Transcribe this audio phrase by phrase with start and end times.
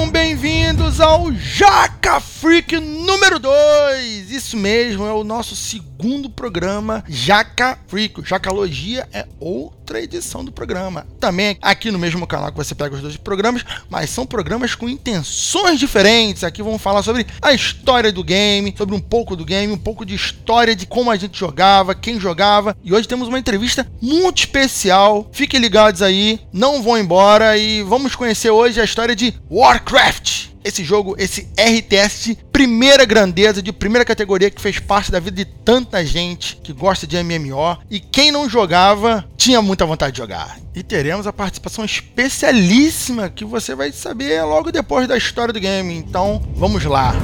[0.00, 4.30] Sejam bem-vindos ao Jaca Freak número 2.
[4.30, 8.26] Isso mesmo, é o nosso segundo programa Jaca Freak.
[8.26, 11.06] Jacalogia é outra edição do programa.
[11.20, 14.88] Também aqui no mesmo canal que você pega os dois programas, mas são programas com
[14.88, 16.42] intenções diferentes.
[16.42, 20.06] Aqui vamos falar sobre a história do game, sobre um pouco do game, um pouco
[20.06, 22.74] de história de como a gente jogava, quem jogava.
[22.82, 25.28] E hoje temos uma entrevista muito especial.
[25.30, 30.49] Fiquem ligados aí, não vão embora e vamos conhecer hoje a história de Warcraft.
[30.62, 35.36] Esse jogo, esse RTS de primeira grandeza, de primeira categoria que fez parte da vida
[35.36, 40.18] de tanta gente que gosta de MMO e quem não jogava tinha muita vontade de
[40.18, 40.58] jogar.
[40.74, 45.94] E teremos a participação especialíssima que você vai saber logo depois da história do game.
[45.94, 47.14] Então, vamos lá.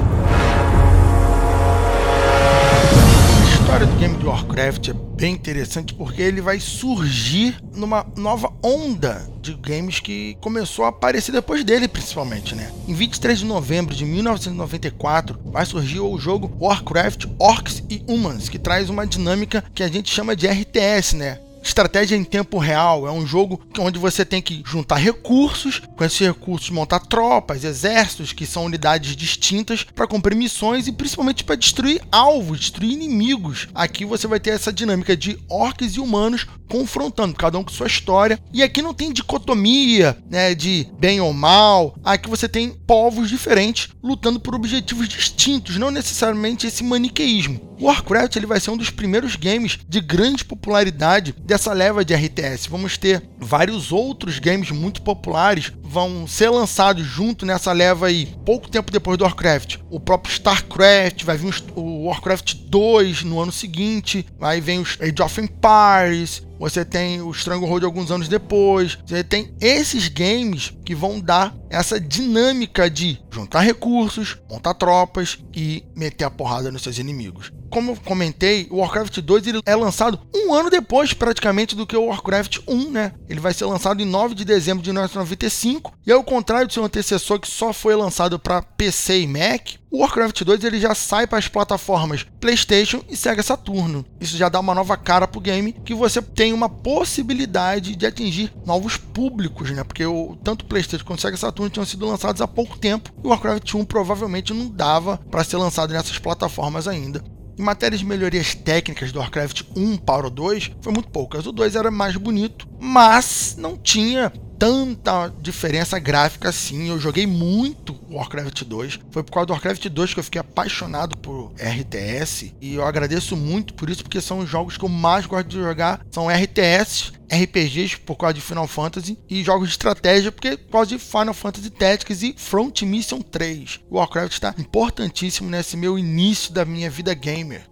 [3.77, 9.29] História do game de Warcraft é bem interessante porque ele vai surgir numa nova onda
[9.43, 12.73] de games que começou a aparecer depois dele, principalmente, né?
[12.89, 18.59] Em 23 de novembro de 1994 vai surgir o jogo Warcraft Orcs e Humans, que
[18.59, 21.39] traz uma dinâmica que a gente chama de RTS, né?
[21.63, 26.19] Estratégia em tempo real é um jogo onde você tem que juntar recursos, com esses
[26.27, 32.01] recursos montar tropas, exércitos, que são unidades distintas, para cumprir missões e principalmente para destruir
[32.11, 33.69] alvos, destruir inimigos.
[33.75, 37.87] Aqui você vai ter essa dinâmica de orcs e humanos confrontando, cada um com sua
[37.87, 38.39] história.
[38.53, 41.97] E aqui não tem dicotomia né, de bem ou mal.
[42.05, 47.76] Aqui você tem povos diferentes lutando por objetivos distintos, não necessariamente esse maniqueísmo.
[47.81, 52.69] Warcraft ele vai ser um dos primeiros games de grande popularidade dessa leva de RTS.
[52.69, 58.69] Vamos ter vários outros games muito populares vão ser lançados junto nessa leva aí, pouco
[58.69, 59.79] tempo depois do Warcraft.
[59.89, 65.23] O próprio StarCraft, vai vir o Warcraft 2 no ano seguinte, aí vem os Age
[65.23, 68.99] of Empires, você tem o Stranglehold alguns anos depois.
[69.07, 75.85] Você tem esses games que vão dar essa dinâmica de juntar recursos, montar tropas e
[75.95, 77.53] meter a porrada nos seus inimigos.
[77.71, 81.97] Como eu comentei, o Warcraft 2 ele é lançado um ano depois, praticamente, do que
[81.97, 83.13] o Warcraft 1, né?
[83.29, 85.93] Ele vai ser lançado em 9 de dezembro de 1995.
[86.07, 90.01] E ao contrário do seu antecessor, que só foi lançado para PC e Mac, o
[90.01, 94.05] Warcraft 2 ele já sai para as plataformas PlayStation e Sega Saturno.
[94.21, 98.53] Isso já dá uma nova cara pro game, que você tem uma possibilidade de atingir
[98.65, 99.85] novos públicos, né?
[99.85, 103.31] Porque o, tanto PlayStation quanto Sega Saturno tinham sido lançados há pouco tempo e o
[103.31, 107.23] Warcraft 1 provavelmente não dava para ser lançado nessas plataformas ainda.
[107.59, 111.47] Em matéria de melhorias técnicas do Warcraft 1 para o 2, foi muito poucas.
[111.47, 116.89] O 2 era mais bonito, mas não tinha tanta diferença gráfica assim.
[116.89, 119.01] Eu joguei muito Warcraft 2.
[119.11, 122.55] Foi por causa do Warcraft 2 que eu fiquei apaixonado por RTS.
[122.61, 125.57] E eu agradeço muito por isso, porque são os jogos que eu mais gosto de
[125.57, 126.01] jogar.
[126.11, 130.91] São RTS, RPGs por causa de Final Fantasy e jogos de estratégia porque por causa
[130.91, 133.81] de Final Fantasy Tactics e Front Mission 3.
[133.91, 137.67] O Warcraft está importantíssimo nesse meu início da minha vida gamer.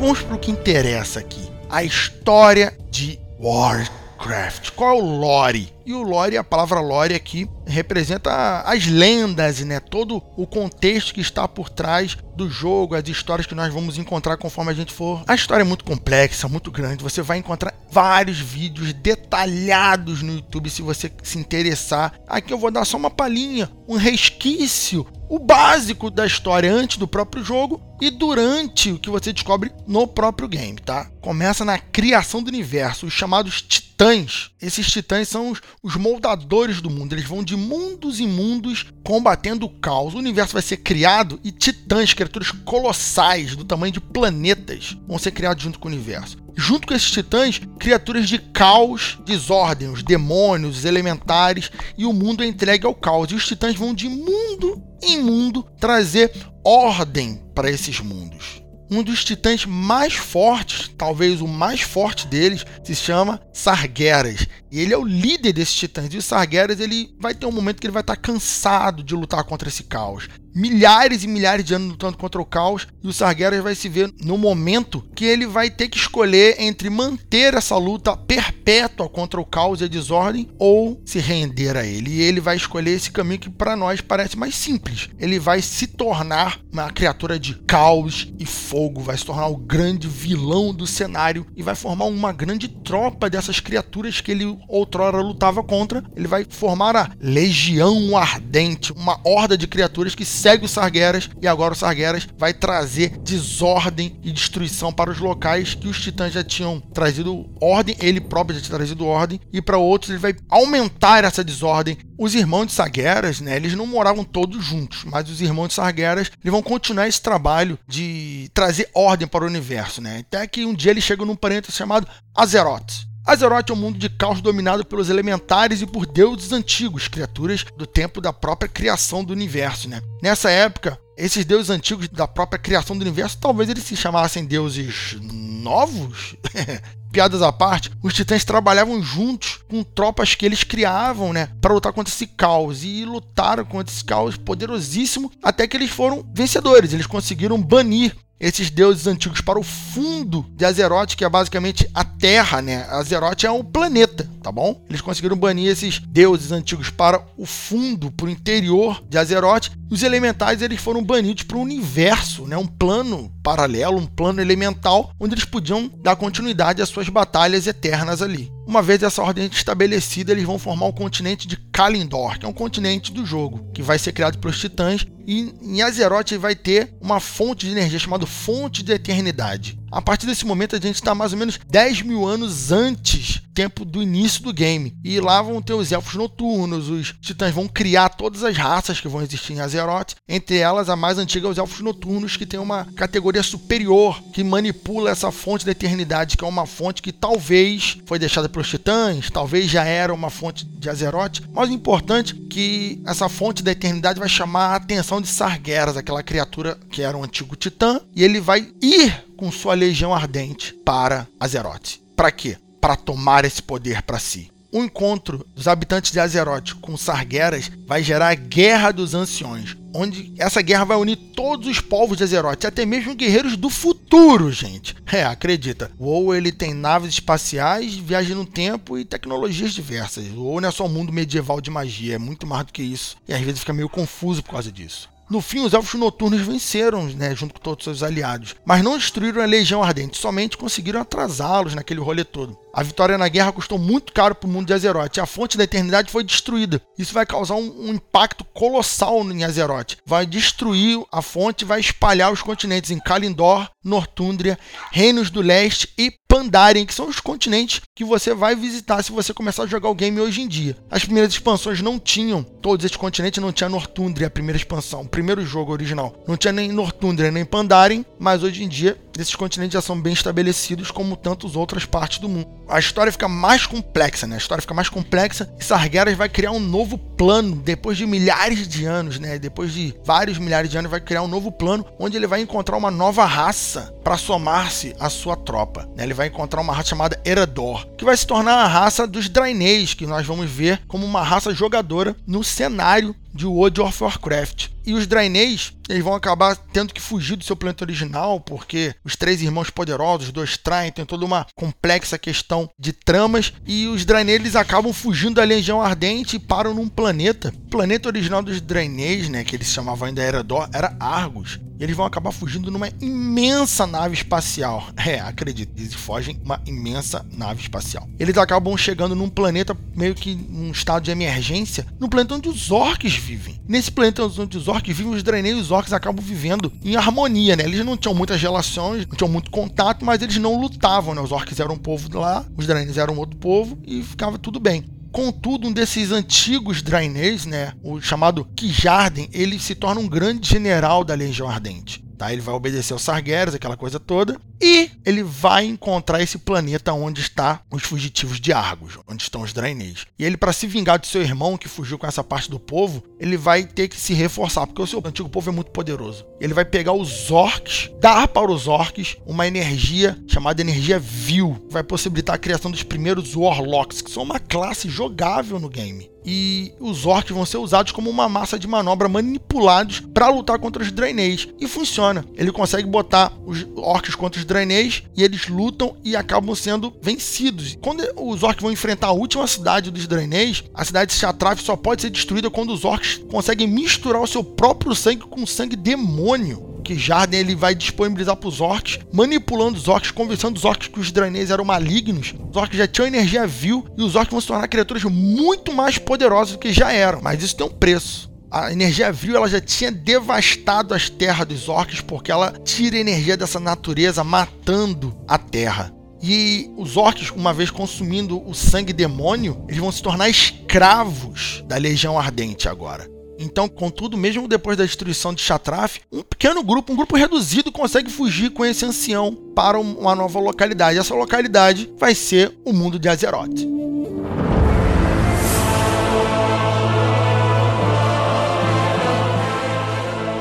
[0.00, 4.70] Vamos para o que interessa aqui: a história de Warcraft.
[4.70, 5.70] Qual é o lore?
[5.90, 9.80] E o lore, a palavra lore aqui, representa as lendas, né?
[9.80, 14.36] Todo o contexto que está por trás do jogo, as histórias que nós vamos encontrar
[14.36, 15.24] conforme a gente for.
[15.26, 17.02] A história é muito complexa, muito grande.
[17.02, 22.14] Você vai encontrar vários vídeos detalhados no YouTube se você se interessar.
[22.28, 27.06] Aqui eu vou dar só uma palhinha, um resquício, o básico da história antes do
[27.06, 31.08] próprio jogo e durante o que você descobre no próprio game, tá?
[31.20, 34.50] Começa na criação do universo, os chamados titãs.
[34.60, 37.14] Esses titãs são os, os moldadores do mundo.
[37.14, 40.14] Eles vão de mundos em mundos combatendo o caos.
[40.14, 45.30] O universo vai ser criado e titãs, criaturas colossais do tamanho de planetas, vão ser
[45.30, 46.38] criados junto com o universo.
[46.56, 52.42] Junto com esses titãs, criaturas de caos, desordem, os demônios, os elementares, e o mundo
[52.42, 53.30] é entregue ao caos.
[53.30, 56.32] E os titãs vão de mundo em mundo trazer
[56.62, 62.94] ordem para esses mundos um dos titãs mais fortes, talvez o mais forte deles, se
[62.94, 64.46] chama Sargeras.
[64.70, 66.12] E ele é o líder desses titãs.
[66.12, 69.44] E o Sargeras ele vai ter um momento que ele vai estar cansado de lutar
[69.44, 73.62] contra esse caos milhares e milhares de anos lutando contra o caos e o Sargeras
[73.62, 78.16] vai se ver no momento que ele vai ter que escolher entre manter essa luta
[78.16, 82.10] perpétua contra o caos e a desordem ou se render a ele.
[82.10, 85.08] E ele vai escolher esse caminho que para nós parece mais simples.
[85.18, 90.08] Ele vai se tornar uma criatura de caos e fogo, vai se tornar o grande
[90.08, 95.62] vilão do cenário e vai formar uma grande tropa dessas criaturas que ele outrora lutava
[95.62, 96.04] contra.
[96.16, 101.46] Ele vai formar a Legião Ardente, uma horda de criaturas que persegue os Sargeras e
[101.46, 106.42] agora os Sargeras vai trazer desordem e destruição para os locais que os titãs já
[106.42, 111.24] tinham trazido ordem, ele próprio já tinha trazido ordem, e para outros ele vai aumentar
[111.24, 111.98] essa desordem.
[112.18, 116.30] Os irmãos de Sargeras, né, eles não moravam todos juntos, mas os irmãos de Sargeras
[116.42, 120.20] eles vão continuar esse trabalho de trazer ordem para o universo, né?
[120.20, 123.09] Até que um dia eles chegam num planeta chamado Azeroth.
[123.26, 127.86] Azeroth é um mundo de caos dominado pelos elementares e por deuses antigos, criaturas do
[127.86, 130.00] tempo da própria criação do universo, né?
[130.22, 135.16] Nessa época, esses deuses antigos da própria criação do universo, talvez eles se chamassem deuses
[135.20, 136.34] novos?
[137.12, 141.92] Piadas à parte, os titãs trabalhavam juntos com tropas que eles criavam, né, para lutar
[141.92, 146.92] contra esse caos e lutaram contra esse caos poderosíssimo até que eles foram vencedores.
[146.92, 152.02] Eles conseguiram banir esses deuses antigos para o fundo de Azeroth, que é basicamente a
[152.02, 152.86] Terra, né?
[152.88, 154.82] Azeroth é um planeta, tá bom?
[154.88, 159.70] Eles conseguiram banir esses deuses antigos para o fundo, para o interior de Azeroth.
[159.90, 162.56] Os elementais eles foram banidos para o universo, né?
[162.56, 168.22] Um plano paralelo, um plano elemental, onde eles podiam dar continuidade às suas batalhas eternas
[168.22, 168.50] ali.
[168.66, 172.52] Uma vez essa ordem estabelecida, eles vão formar o continente de Kalindor, que é um
[172.52, 177.20] continente do jogo, que vai ser criado pelos titãs, e em Azeroth vai ter uma
[177.20, 179.78] fonte de energia chamada Fonte de Eternidade.
[179.90, 183.84] A partir desse momento, a gente está mais ou menos 10 mil anos antes tempo
[183.84, 184.96] do início do game.
[185.04, 189.08] E lá vão ter os elfos noturnos, os titãs vão criar todas as raças que
[189.08, 190.14] vão existir em Azeroth.
[190.26, 194.42] Entre elas, a mais antiga é os elfos noturnos, que tem uma categoria superior que
[194.42, 199.28] manipula essa fonte da eternidade, que é uma fonte que talvez foi deixada pelos titãs,
[199.28, 201.42] talvez já era uma fonte de Azeroth.
[201.52, 205.98] Mas o importante é que essa fonte da eternidade vai chamar a atenção de Sargeras,
[205.98, 210.72] aquela criatura que era um antigo titã, e ele vai ir com sua legião ardente
[210.82, 212.00] para Azeroth.
[212.16, 212.56] Para quê?
[212.80, 214.50] Para tomar esse poder para si.
[214.72, 220.32] O encontro dos habitantes de Azeroth com Sargeras vai gerar a Guerra dos Anciões, onde
[220.38, 224.94] essa guerra vai unir todos os povos de Azeroth, até mesmo guerreiros do futuro, gente.
[225.10, 225.90] É, acredita.
[225.98, 230.26] O WoW ele tem naves espaciais, viagem no tempo e tecnologias diversas.
[230.28, 232.82] O WoW não é só um mundo medieval de magia, é muito mais do que
[232.82, 233.16] isso.
[233.26, 235.08] E às vezes fica meio confuso por causa disso.
[235.30, 238.98] No fim, os elfos noturnos venceram, né, junto com todos os seus aliados, mas não
[238.98, 242.58] destruíram a Legião Ardente, somente conseguiram atrasá-los naquele rolê todo.
[242.72, 245.18] A vitória na guerra custou muito caro para o mundo de Azeroth.
[245.18, 246.80] A fonte da eternidade foi destruída.
[246.96, 249.96] Isso vai causar um, um, impacto colossal em Azeroth.
[250.06, 254.58] Vai destruir a fonte, vai espalhar os continentes em Kalindor, Nortúndria,
[254.92, 259.34] Reinos do Leste e Pandaren, que são os continentes que você vai visitar se você
[259.34, 260.76] começar a jogar o game hoje em dia.
[260.88, 265.08] As primeiras expansões não tinham todos esses continentes, não tinha Nortúndria, a primeira expansão, o
[265.08, 266.14] primeiro jogo original.
[266.28, 270.12] Não tinha nem Nortúndria nem Pandaren, mas hoje em dia esses continentes já são bem
[270.12, 272.48] estabelecidos como tantas outras partes do mundo.
[272.68, 274.36] A história fica mais complexa, né?
[274.36, 278.68] A história fica mais complexa e Sargeras vai criar um novo plano depois de milhares
[278.68, 279.38] de anos, né?
[279.38, 282.76] Depois de vários milhares de anos vai criar um novo plano onde ele vai encontrar
[282.76, 285.88] uma nova raça para somar-se à sua tropa.
[285.96, 286.04] Né?
[286.04, 289.94] Ele vai encontrar uma raça chamada Erador, que vai se tornar a raça dos Draenês,
[289.94, 294.68] que nós vamos ver como uma raça jogadora no cenário de World of Warcraft.
[294.84, 299.14] E os Draenês, eles vão acabar tendo que fugir do seu planeta original, porque os
[299.14, 304.04] três irmãos poderosos, os dois traem, tem toda uma complexa questão de tramas, e os
[304.04, 307.52] Draenês eles acabam fugindo da Legião Ardente e param num planeta.
[307.66, 311.60] O planeta original dos Draenês, né, que eles chamavam ainda Eredor, era Argus.
[311.78, 314.86] E eles vão acabar fugindo numa imensa nave espacial.
[314.96, 318.06] É, acredito, eles fogem uma imensa nave espacial.
[318.18, 322.70] Eles acabam chegando num planeta meio que num estado de emergência, no planeta onde os
[322.70, 323.60] orcs vivem.
[323.68, 327.56] Nesse planeta onde os orcs vivem, os Draenei e os orcs acabam vivendo em harmonia,
[327.56, 327.64] né?
[327.64, 331.20] Eles não tinham muitas relações, não tinham muito contato, mas eles não lutavam, né?
[331.20, 334.84] Os orcs eram um povo lá, os Draenei eram outro povo e ficava tudo bem.
[335.12, 341.02] Contudo, um desses antigos Draenês, né, o chamado Kijarden, ele se torna um grande general
[341.02, 342.04] da Legião Ardente.
[342.20, 342.30] Tá?
[342.30, 347.22] Ele vai obedecer aos Sargeras, aquela coisa toda, e ele vai encontrar esse planeta onde
[347.22, 350.04] está os fugitivos de Argos, onde estão os Draenês.
[350.18, 353.02] E ele, para se vingar de seu irmão que fugiu com essa parte do povo,
[353.18, 356.26] ele vai ter que se reforçar, porque o seu antigo povo é muito poderoso.
[356.38, 361.72] Ele vai pegar os orcs, dar para os orcs uma energia chamada energia vil, que
[361.72, 366.72] vai possibilitar a criação dos primeiros Warlocks, que são uma classe jogável no game e
[366.78, 370.92] os orcs vão ser usados como uma massa de manobra manipulados para lutar contra os
[370.92, 371.48] Draenês.
[371.58, 372.24] E funciona.
[372.34, 377.76] Ele consegue botar os orcs contra os Draenês e eles lutam e acabam sendo vencidos.
[377.80, 381.76] Quando os orcs vão enfrentar a última cidade dos Draenês, a cidade de Shatraf só
[381.76, 386.69] pode ser destruída quando os orcs conseguem misturar o seu próprio sangue com sangue demônio
[386.80, 391.00] que Jarden ele vai disponibilizar para os orcs, manipulando os orcs, convencendo os orcs que
[391.00, 392.34] os Draenês eram malignos.
[392.50, 395.98] Os orcs já tinham energia vil e os orcs vão se tornar criaturas muito mais
[395.98, 397.20] poderosas do que já eram.
[397.22, 398.30] Mas isso tem um preço.
[398.50, 403.36] A energia Vril ela já tinha devastado as terras dos orcs porque ela tira energia
[403.36, 405.94] dessa natureza matando a terra.
[406.22, 411.76] E os orcs, uma vez consumindo o sangue demônio, eles vão se tornar escravos da
[411.76, 413.08] Legião Ardente agora.
[413.42, 418.10] Então, contudo, mesmo depois da destruição de Chatraf, um pequeno grupo, um grupo reduzido, consegue
[418.10, 420.98] fugir com esse ancião para uma nova localidade.
[420.98, 423.66] Essa localidade vai ser o mundo de Azeroth.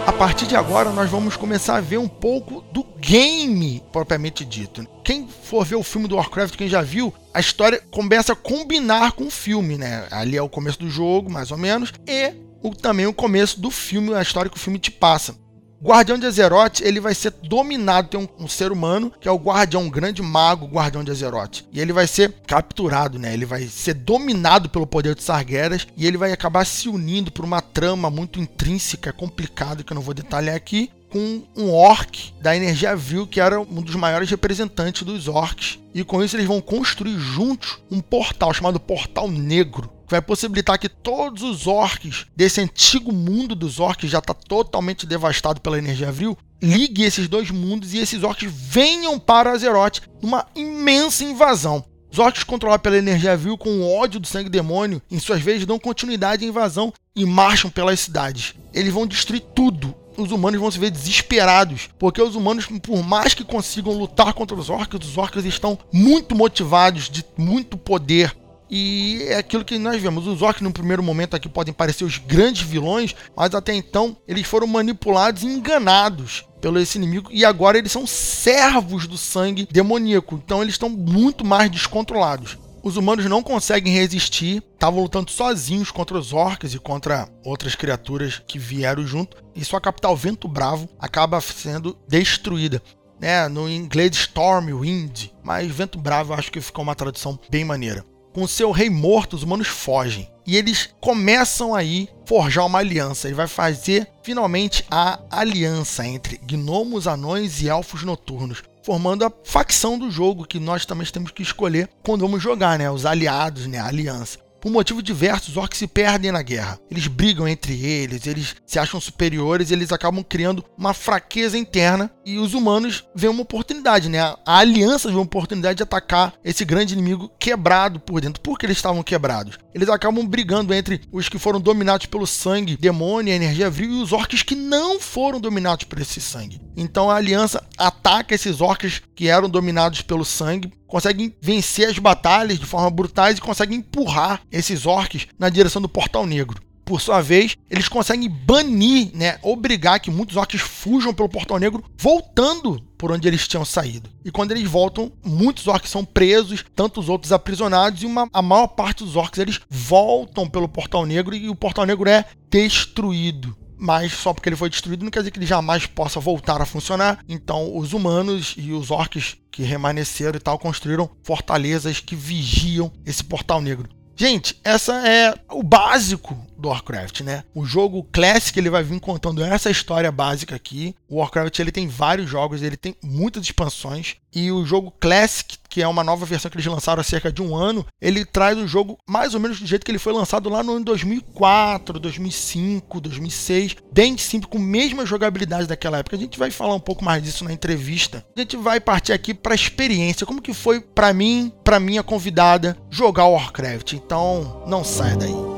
[0.05, 4.85] A partir de agora, nós vamos começar a ver um pouco do game propriamente dito.
[5.05, 9.13] Quem for ver o filme do Warcraft, quem já viu, a história começa a combinar
[9.13, 10.05] com o filme, né?
[10.11, 13.71] Ali é o começo do jogo, mais ou menos, e o, também o começo do
[13.71, 15.35] filme, a história que o filme te passa.
[15.81, 19.37] Guardião de Azeroth, ele vai ser dominado, tem um, um, ser humano, que é o
[19.37, 21.63] Guardião, um grande mago, Guardião de Azeroth.
[21.71, 23.33] E ele vai ser capturado, né?
[23.33, 27.45] Ele vai ser dominado pelo poder de Sargeras e ele vai acabar se unindo por
[27.45, 32.55] uma trama muito intrínseca, complicada, que eu não vou detalhar aqui, com um orc da
[32.55, 35.79] Energia Vil, que era um dos maiores representantes dos orcs.
[35.93, 40.79] E com isso eles vão construir juntos um portal chamado Portal Negro, que vai possibilitar
[40.79, 46.11] que todos os orcs desse antigo mundo dos orcs já está totalmente devastado pela energia
[46.11, 51.85] vril, ligue esses dois mundos e esses orcs venham para Azeroth numa imensa invasão.
[52.11, 55.77] Os orcs controlados pela energia vil com ódio do sangue demônio, em suas vezes dão
[55.77, 58.55] continuidade à invasão e marcham pelas cidades.
[58.73, 59.93] Eles vão destruir tudo.
[60.17, 64.57] Os humanos vão se ver desesperados, porque os humanos, por mais que consigam lutar contra
[64.57, 68.35] os orcs, os orcs estão muito motivados, de muito poder,
[68.69, 70.27] e é aquilo que nós vemos.
[70.27, 74.45] Os orcs, no primeiro momento, aqui podem parecer os grandes vilões, mas até então eles
[74.45, 80.35] foram manipulados e enganados pelo esse inimigo e agora eles são servos do sangue demoníaco.
[80.35, 82.57] Então eles estão muito mais descontrolados.
[82.81, 88.41] Os humanos não conseguem resistir, estavam lutando sozinhos contra os orcs e contra outras criaturas
[88.47, 92.81] que vieram junto, e sua capital Vento Bravo acaba sendo destruída.
[93.19, 98.47] Né, no inglês Stormwind, mas Vento Bravo acho que ficou uma tradução bem maneira com
[98.47, 100.29] seu rei morto, os humanos fogem.
[100.45, 103.27] E eles começam aí forjar uma aliança.
[103.27, 109.99] Ele vai fazer finalmente a aliança entre gnomos, anões e elfos noturnos, formando a facção
[109.99, 112.89] do jogo que nós também temos que escolher quando vamos jogar, né?
[112.89, 113.77] Os aliados, né?
[113.77, 114.39] A aliança.
[114.61, 116.79] Por motivos diversos, os orcs se perdem na guerra.
[116.91, 122.37] Eles brigam entre eles, eles se acham superiores, eles acabam criando uma fraqueza interna e
[122.37, 124.19] os humanos veem uma oportunidade, né?
[124.19, 128.41] A aliança vê uma oportunidade de atacar esse grande inimigo quebrado por dentro.
[128.41, 129.57] Por que eles estavam quebrados?
[129.73, 134.11] Eles acabam brigando entre os que foram dominados pelo sangue, demônio, energia vril e os
[134.11, 136.61] orcs que não foram dominados por esse sangue.
[136.75, 142.59] Então a aliança ataca esses orcs que eram dominados pelo sangue conseguem vencer as batalhas
[142.59, 146.61] de forma brutais e conseguem empurrar esses orcs na direção do Portal Negro.
[146.83, 151.85] Por sua vez, eles conseguem banir, né, obrigar que muitos orcs fujam pelo Portal Negro,
[151.95, 154.09] voltando por onde eles tinham saído.
[154.25, 158.67] E quando eles voltam, muitos orcs são presos, tantos outros aprisionados, e uma, a maior
[158.69, 164.11] parte dos orcs eles voltam pelo Portal Negro e o Portal Negro é destruído mas
[164.11, 167.23] só porque ele foi destruído não quer dizer que ele jamais possa voltar a funcionar.
[167.27, 173.23] Então, os humanos e os orcs que remanesceram e tal construíram fortalezas que vigiam esse
[173.23, 173.89] portal negro.
[174.15, 177.43] Gente, essa é o básico do Warcraft, né?
[177.53, 180.95] O jogo Classic ele vai vir contando essa história básica aqui.
[181.07, 185.81] O Warcraft ele tem vários jogos, ele tem muitas expansões e o jogo Classic, que
[185.81, 188.67] é uma nova versão que eles lançaram há cerca de um ano, ele traz o
[188.67, 193.01] jogo mais ou menos do jeito que ele foi lançado lá no ano 2004, 2005,
[193.01, 196.15] 2006, bem simples, com a mesma jogabilidade daquela época.
[196.15, 198.23] A gente vai falar um pouco mais disso na entrevista.
[198.35, 202.03] A gente vai partir aqui para a experiência, como que foi para mim, para minha
[202.03, 203.93] convidada, jogar Warcraft.
[203.93, 205.48] Então, não saia daí.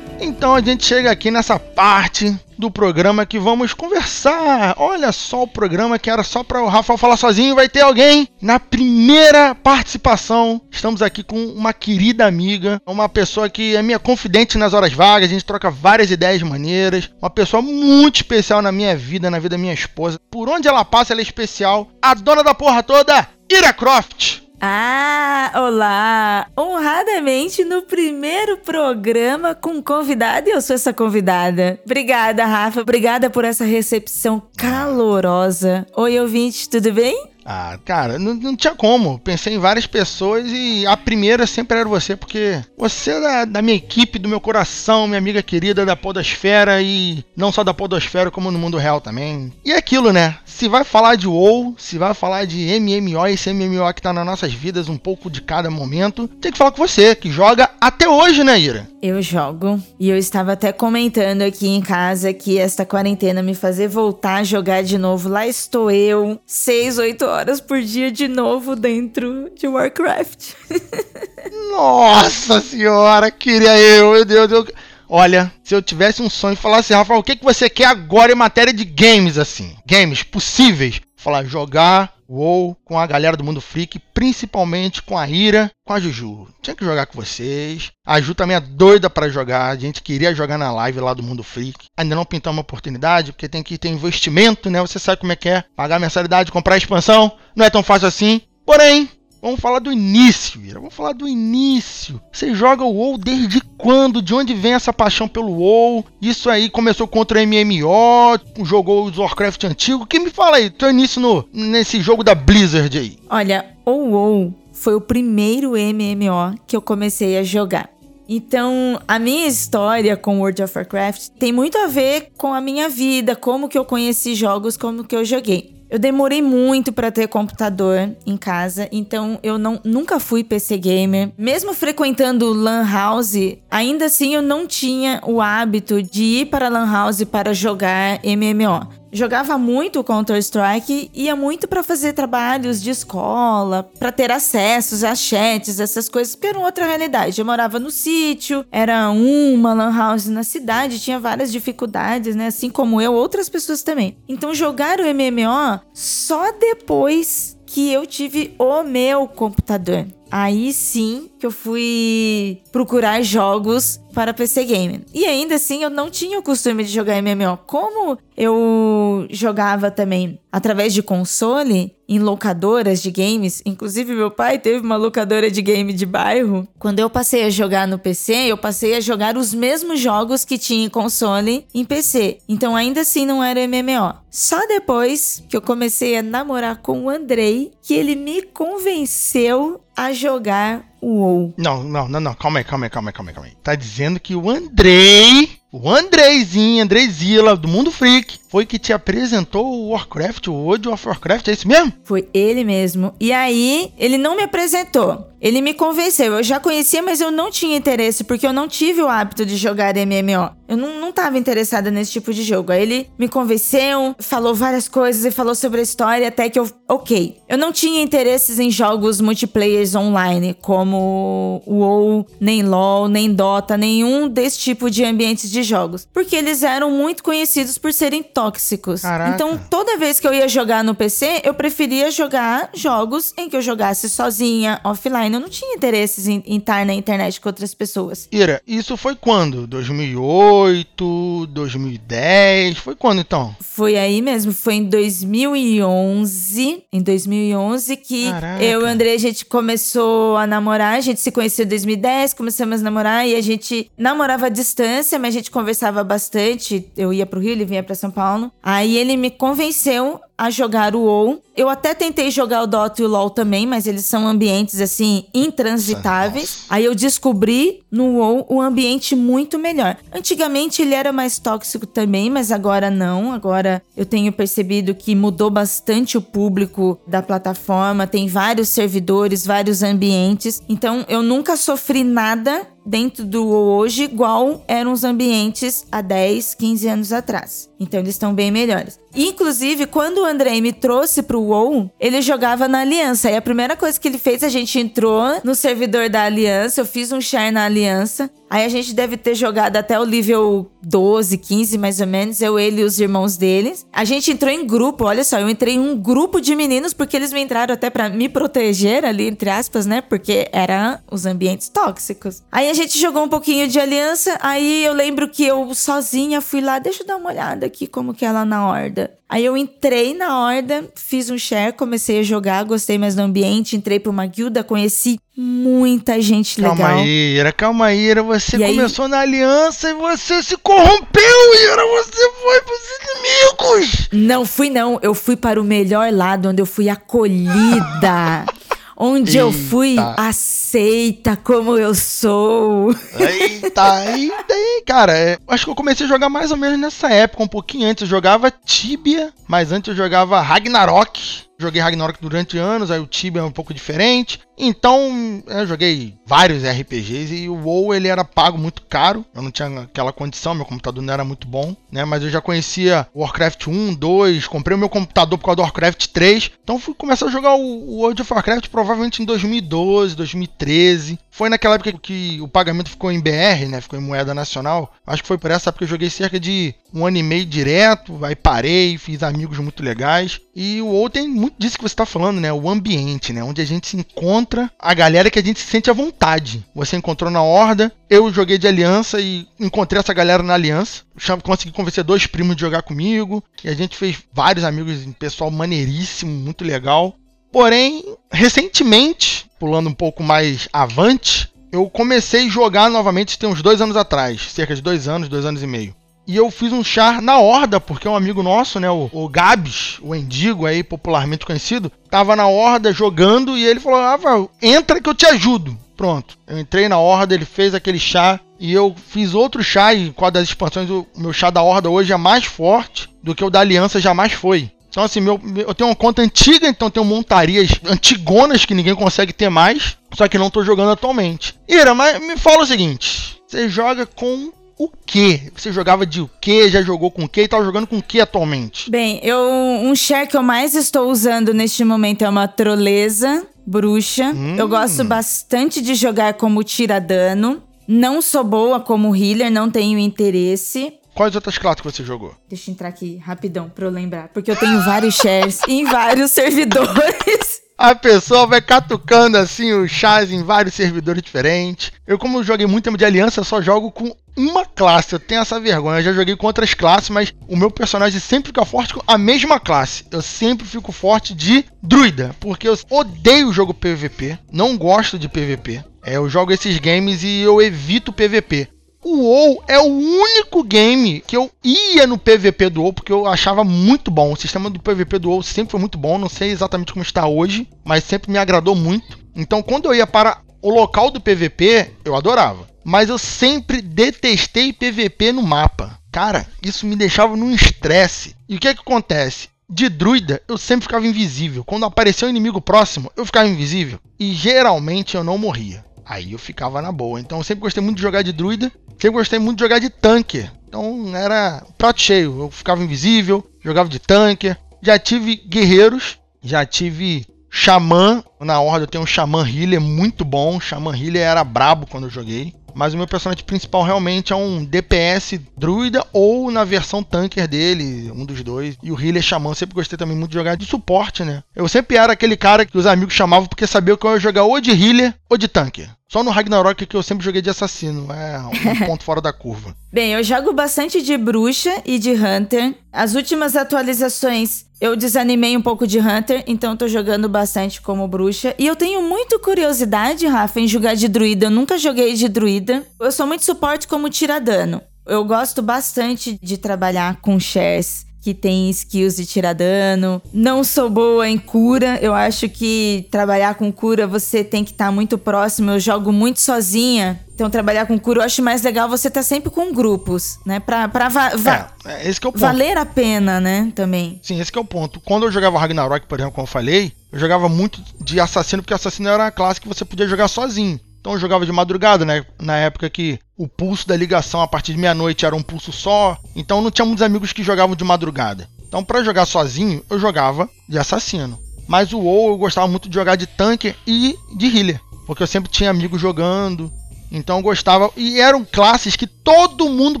[0.20, 4.74] Então a gente chega aqui nessa parte do programa que vamos conversar.
[4.76, 8.28] Olha só o programa que era só para o Rafael falar sozinho, vai ter alguém
[8.42, 10.60] na primeira participação.
[10.70, 15.28] Estamos aqui com uma querida amiga, uma pessoa que é minha confidente nas horas vagas,
[15.28, 19.50] a gente troca várias ideias maneiras, uma pessoa muito especial na minha vida, na vida
[19.50, 20.18] da minha esposa.
[20.30, 21.88] Por onde ela passa, ela é especial.
[22.02, 24.47] A dona da porra toda, Ira Croft.
[24.60, 26.48] Ah, olá!
[26.58, 31.78] Honradamente no primeiro programa com convidada e eu sou essa convidada.
[31.84, 32.80] Obrigada, Rafa.
[32.80, 35.86] Obrigada por essa recepção calorosa.
[35.96, 37.28] Oi, ouvinte, tudo bem?
[37.50, 39.18] Ah, cara, não, não tinha como.
[39.20, 43.62] Pensei em várias pessoas e a primeira sempre era você, porque você é da, da
[43.62, 48.30] minha equipe, do meu coração, minha amiga querida da Podosfera e não só da Podosfera,
[48.30, 49.50] como no mundo real também.
[49.64, 50.36] E é aquilo, né?
[50.58, 54.26] Se vai falar de WoW, se vai falar de MMO, esse MMO que tá nas
[54.26, 58.08] nossas vidas, um pouco de cada momento, tem que falar com você, que joga até
[58.08, 58.88] hoje, né, Ira?
[59.00, 59.80] Eu jogo.
[60.00, 64.42] E eu estava até comentando aqui em casa que esta quarentena me fazer voltar a
[64.42, 65.28] jogar de novo.
[65.28, 70.54] Lá estou eu, 6, 8 horas por dia de novo dentro de Warcraft.
[71.70, 74.66] Nossa senhora, queria eu, meu Deus, Deus.
[75.08, 78.30] Olha, se eu tivesse um sonho e falasse, Rafael, o que, que você quer agora
[78.30, 79.74] em matéria de games, assim?
[79.86, 81.00] Games possíveis.
[81.16, 85.98] Falar, jogar WoW com a galera do Mundo Freak, principalmente com a Ira, com a
[85.98, 86.46] Juju.
[86.60, 87.90] Tinha que jogar com vocês.
[88.04, 89.70] A Ju também é doida para jogar.
[89.70, 91.86] A gente queria jogar na live lá do Mundo Freak.
[91.96, 94.80] Ainda não pintou uma oportunidade, porque tem que ter investimento, né?
[94.82, 95.64] Você sabe como é que é.
[95.74, 97.32] Pagar mensalidade, comprar expansão.
[97.56, 98.42] Não é tão fácil assim.
[98.66, 99.08] Porém,
[99.40, 100.80] Vamos falar do início, Ira.
[100.80, 102.20] Vamos falar do início.
[102.32, 104.20] Você joga o WoW desde quando?
[104.20, 106.04] De onde vem essa paixão pelo WoW?
[106.20, 110.06] Isso aí começou contra o MMO, jogou os Warcraft antigo.
[110.06, 113.18] Que me fala aí, teu início no, nesse jogo da Blizzard aí.
[113.30, 117.88] Olha, o WoW foi o primeiro MMO que eu comecei a jogar.
[118.28, 122.86] Então, a minha história com World of Warcraft tem muito a ver com a minha
[122.88, 125.77] vida, como que eu conheci jogos, como que eu joguei.
[125.90, 131.30] Eu demorei muito para ter computador em casa, então eu não, nunca fui PC gamer.
[131.36, 136.90] Mesmo frequentando LAN house, ainda assim eu não tinha o hábito de ir para LAN
[136.90, 138.98] house para jogar MMO.
[139.10, 145.80] Jogava muito Counter-Strike, ia muito para fazer trabalhos de escola, para ter acessos a chats,
[145.80, 147.40] essas coisas, porque era outra realidade.
[147.40, 152.48] Eu morava no sítio, era uma lan house na cidade, tinha várias dificuldades, né?
[152.48, 154.18] Assim como eu, outras pessoas também.
[154.28, 160.06] Então jogar o MMO só depois que eu tive o meu computador.
[160.30, 165.04] Aí sim que eu fui procurar jogos para PC Game.
[165.14, 167.58] E ainda assim eu não tinha o costume de jogar MMO.
[167.66, 174.80] Como eu jogava também através de console, em locadoras de games, inclusive meu pai teve
[174.80, 176.66] uma locadora de game de bairro.
[176.78, 180.58] Quando eu passei a jogar no PC, eu passei a jogar os mesmos jogos que
[180.58, 182.38] tinha em console em PC.
[182.48, 184.14] Então ainda assim não era MMO.
[184.30, 190.12] Só depois que eu comecei a namorar com o Andrei, que ele me convenceu a
[190.12, 191.54] jogar o WoW.
[191.56, 192.34] Não, não, não, não.
[192.34, 193.56] Calma aí, calma aí, calma aí, calma aí, calma aí.
[193.64, 199.66] Tá dizendo que o Andrei, o Andreizinho, Andreizila, do Mundo Freak, foi que te apresentou
[199.66, 201.92] o Warcraft, o World of Warcraft, é isso mesmo?
[202.04, 203.12] Foi ele mesmo.
[203.18, 205.26] E aí, ele não me apresentou.
[205.40, 206.34] Ele me convenceu.
[206.34, 209.56] Eu já conhecia, mas eu não tinha interesse, porque eu não tive o hábito de
[209.56, 210.56] jogar MMO.
[210.68, 212.72] Eu não, não tava interessada nesse tipo de jogo.
[212.72, 216.68] Aí ele me convenceu, falou várias coisas e falou sobre a história, até que eu.
[216.86, 217.38] Ok.
[217.48, 224.28] Eu não tinha interesses em jogos multiplayers online, como WoW, nem LoL, nem Dota, nenhum
[224.28, 226.06] desse tipo de ambientes de jogos.
[226.12, 229.02] Porque eles eram muito conhecidos por serem tóxicos.
[229.02, 229.34] Caraca.
[229.34, 233.56] Então, toda vez que eu ia jogar no PC, eu preferia jogar jogos em que
[233.56, 235.27] eu jogasse sozinha, offline.
[235.36, 238.28] Eu não tinha interesses em, em estar na internet com outras pessoas.
[238.32, 239.66] Ira, isso foi quando?
[239.66, 242.78] 2008, 2010?
[242.78, 243.54] Foi quando então?
[243.60, 246.84] Foi aí mesmo, foi em 2011.
[246.92, 248.62] Em 2011 que Caraca.
[248.62, 250.96] eu e o André, a gente começou a namorar.
[250.96, 255.18] A gente se conheceu em 2010, começamos a namorar e a gente namorava à distância,
[255.18, 256.86] mas a gente conversava bastante.
[256.96, 258.50] Eu ia pro Rio, ele vinha pra São Paulo.
[258.62, 261.42] Aí ele me convenceu a jogar o WoW.
[261.56, 265.24] Eu até tentei jogar o Dota e o LoL também, mas eles são ambientes assim
[265.34, 266.64] intransitáveis.
[266.70, 269.96] Aí eu descobri no WoW um ambiente muito melhor.
[270.14, 273.32] Antigamente ele era mais tóxico também, mas agora não.
[273.32, 279.82] Agora eu tenho percebido que mudou bastante o público da plataforma, tem vários servidores, vários
[279.82, 280.62] ambientes.
[280.68, 286.54] Então eu nunca sofri nada dentro do WoW hoje igual eram os ambientes há 10,
[286.54, 287.68] 15 anos atrás.
[287.78, 288.98] Então eles estão bem melhores.
[289.14, 293.30] Inclusive, quando o Andrei me trouxe pro WoW, ele jogava na Aliança.
[293.30, 296.86] E a primeira coisa que ele fez, a gente entrou no servidor da Aliança, eu
[296.86, 298.30] fiz um share na Aliança.
[298.50, 302.58] Aí a gente deve ter jogado até o nível 12, 15 mais ou menos, eu,
[302.58, 303.86] ele e os irmãos deles.
[303.92, 307.16] A gente entrou em grupo, olha só, eu entrei em um grupo de meninos porque
[307.16, 310.00] eles me entraram até pra me proteger ali, entre aspas, né?
[310.00, 312.42] Porque eram os ambientes tóxicos.
[312.50, 316.62] Aí a gente jogou um pouquinho de aliança, aí eu lembro que eu sozinha fui
[316.62, 318.97] lá, deixa eu dar uma olhada aqui como que é lá na horda.
[319.28, 323.76] Aí eu entrei na horda, fiz um share, comecei a jogar, gostei mais do ambiente,
[323.76, 326.76] entrei pra uma guilda, conheci muita gente legal.
[326.76, 328.22] Calma aí, Ira, calma aí, Ira.
[328.22, 331.82] Você E aí- começou na aliança e você se corrompeu, Ira.
[332.02, 332.80] Você foi pros
[333.18, 334.08] amigos!
[334.12, 334.98] Não fui, não.
[335.02, 338.44] Eu fui para o melhor lado, onde eu fui acolhida.
[338.98, 339.40] onde Eita.
[339.40, 342.92] eu fui aceita como eu sou.
[343.18, 347.44] Eita, eita, cara, é, acho que eu comecei a jogar mais ou menos nessa época,
[347.44, 348.02] um pouquinho antes.
[348.02, 351.47] Eu jogava Tibia, mas antes eu jogava Ragnarok.
[351.60, 354.40] Joguei Ragnarok durante anos, aí o Tibia é um pouco diferente.
[354.56, 359.24] Então, eu joguei vários RPGs e o WoW ele era pago muito caro.
[359.34, 362.04] Eu não tinha aquela condição, meu computador não era muito bom, né?
[362.04, 366.06] Mas eu já conhecia Warcraft 1, 2, comprei o meu computador por causa do Warcraft
[366.08, 366.50] 3.
[366.62, 371.18] Então fui começar a jogar o World of Warcraft provavelmente em 2012, 2013.
[371.30, 373.80] Foi naquela época que o pagamento ficou em BR, né?
[373.80, 374.92] Ficou em moeda nacional.
[375.06, 377.46] Acho que foi por essa época que eu joguei cerca de um ano e meio
[377.46, 378.24] direto.
[378.24, 380.40] Aí parei, fiz amigos muito legais.
[380.52, 382.52] E o WoW tem muito disso que você está falando, né?
[382.52, 383.42] O ambiente, né?
[383.42, 386.64] Onde a gente se encontra, a galera que a gente se sente à vontade.
[386.74, 391.02] Você encontrou na Horda, eu joguei de aliança e encontrei essa galera na aliança.
[391.42, 393.42] Consegui convencer dois primos de jogar comigo.
[393.62, 397.14] E a gente fez vários amigos, pessoal maneiríssimo, muito legal.
[397.50, 403.80] Porém, recentemente, pulando um pouco mais avante, eu comecei a jogar novamente tem uns dois
[403.80, 405.94] anos atrás, cerca de dois anos, dois anos e meio.
[406.28, 409.96] E eu fiz um char na horda, porque um amigo nosso, né, o, o Gabs,
[410.02, 415.08] o Endigo aí, popularmente conhecido, tava na horda jogando e ele falou: Rafael, entra que
[415.08, 415.74] eu te ajudo.
[415.96, 416.38] Pronto.
[416.46, 420.26] Eu entrei na horda, ele fez aquele chá e eu fiz outro chá e com
[420.26, 423.48] a das expansões, o meu chá da horda hoje é mais forte do que o
[423.48, 424.70] da aliança jamais foi.
[424.90, 429.32] Então, assim, meu, eu tenho uma conta antiga, então tenho montarias antigonas que ninguém consegue
[429.32, 431.54] ter mais, só que não tô jogando atualmente.
[431.66, 435.50] Ira, mas me fala o seguinte: você joga com o que?
[435.54, 436.70] Você jogava de o que?
[436.70, 437.42] Já jogou com o que?
[437.42, 438.90] E tá jogando com o que atualmente?
[438.90, 444.26] Bem, eu um share que eu mais estou usando neste momento é uma troleza bruxa.
[444.26, 444.56] Hum.
[444.56, 447.62] Eu gosto bastante de jogar como tiradano.
[447.86, 450.92] Não sou boa como healer, não tenho interesse.
[451.14, 452.34] Quais outras classes que você jogou?
[452.48, 454.28] Deixa eu entrar aqui rapidão pra eu lembrar.
[454.28, 457.62] Porque eu tenho vários shares em vários servidores.
[457.76, 461.92] A pessoa vai catucando assim os chás em vários servidores diferentes.
[462.06, 465.14] Eu, como joguei muito tempo de aliança, só jogo com uma classe.
[465.14, 465.98] Eu tenho essa vergonha.
[465.98, 469.18] Eu já joguei com outras classes, mas o meu personagem sempre fica forte com a
[469.18, 470.04] mesma classe.
[470.10, 474.38] Eu sempre fico forte de druida, porque eu odeio o jogo PVP.
[474.50, 475.84] Não gosto de PVP.
[476.04, 478.68] É, eu jogo esses games e eu evito PVP.
[479.04, 483.26] O WoW é o único game que eu ia no PVP do WoW porque eu
[483.26, 484.32] achava muito bom.
[484.32, 487.26] O sistema do PVP do WoW sempre foi muito bom, não sei exatamente como está
[487.26, 489.18] hoje, mas sempre me agradou muito.
[489.36, 492.66] Então, quando eu ia para o local do PVP, eu adorava.
[492.88, 495.98] Mas eu sempre detestei PVP no mapa.
[496.10, 498.34] Cara, isso me deixava num estresse.
[498.48, 499.50] E o que é que acontece?
[499.68, 501.62] De druida, eu sempre ficava invisível.
[501.62, 503.98] Quando aparecia um inimigo próximo, eu ficava invisível.
[504.18, 505.84] E geralmente eu não morria.
[506.02, 507.20] Aí eu ficava na boa.
[507.20, 508.72] Então eu sempre gostei muito de jogar de druida.
[508.92, 510.50] Sempre gostei muito de jogar de tanque.
[510.66, 512.40] Então era prato cheio.
[512.40, 514.56] Eu ficava invisível, jogava de tanque.
[514.80, 518.24] Já tive guerreiros, já tive xamã.
[518.40, 520.58] Na horda eu tenho um xamã healer muito bom.
[520.58, 522.54] Xamã healer era brabo quando eu joguei.
[522.74, 528.10] Mas o meu personagem principal realmente é um DPS druida ou na versão tanker dele,
[528.10, 528.76] um dos dois.
[528.82, 531.42] E o healer xamã, sempre gostei também muito de jogar de suporte, né?
[531.54, 534.44] Eu sempre era aquele cara que os amigos chamavam porque sabia que eu ia jogar
[534.44, 535.90] ou de healer ou de tanker.
[536.10, 538.10] Só no Ragnarok que eu sempre joguei de assassino.
[538.10, 539.76] É um ponto fora da curva.
[539.92, 542.74] Bem, eu jogo bastante de bruxa e de hunter.
[542.90, 548.54] As últimas atualizações eu desanimei um pouco de hunter, então tô jogando bastante como bruxa.
[548.58, 551.46] E eu tenho muito curiosidade, Rafa, em jogar de druida.
[551.46, 552.86] Eu nunca joguei de druida.
[552.98, 554.80] Eu sou muito suporte como tiradano.
[555.04, 560.20] Eu gosto bastante de trabalhar com shares que tem skills de tirar dano.
[560.34, 561.98] Não sou boa em cura.
[562.02, 565.70] Eu acho que trabalhar com cura você tem que estar tá muito próximo.
[565.70, 567.18] Eu jogo muito sozinha.
[567.34, 570.60] Então, trabalhar com cura, eu acho mais legal você estar tá sempre com grupos, né?
[570.60, 572.40] Pra, pra va va é, é esse é o ponto.
[572.40, 573.72] valer a pena, né?
[573.74, 574.18] Também.
[574.22, 575.00] Sim, esse é o ponto.
[575.00, 578.74] Quando eu jogava Ragnarok, por exemplo, como eu falei, eu jogava muito de assassino, porque
[578.74, 580.78] assassino era a classe que você podia jogar sozinho.
[581.00, 582.24] Então eu jogava de madrugada, né?
[582.40, 586.18] Na época que o pulso da ligação a partir de meia-noite era um pulso só.
[586.34, 588.48] Então não tinha muitos amigos que jogavam de madrugada.
[588.66, 591.38] Então para jogar sozinho, eu jogava de assassino.
[591.66, 594.80] Mas o WoW eu gostava muito de jogar de tanque e de healer.
[595.06, 596.72] Porque eu sempre tinha amigos jogando.
[597.10, 597.90] Então eu gostava.
[597.96, 600.00] E eram classes que todo mundo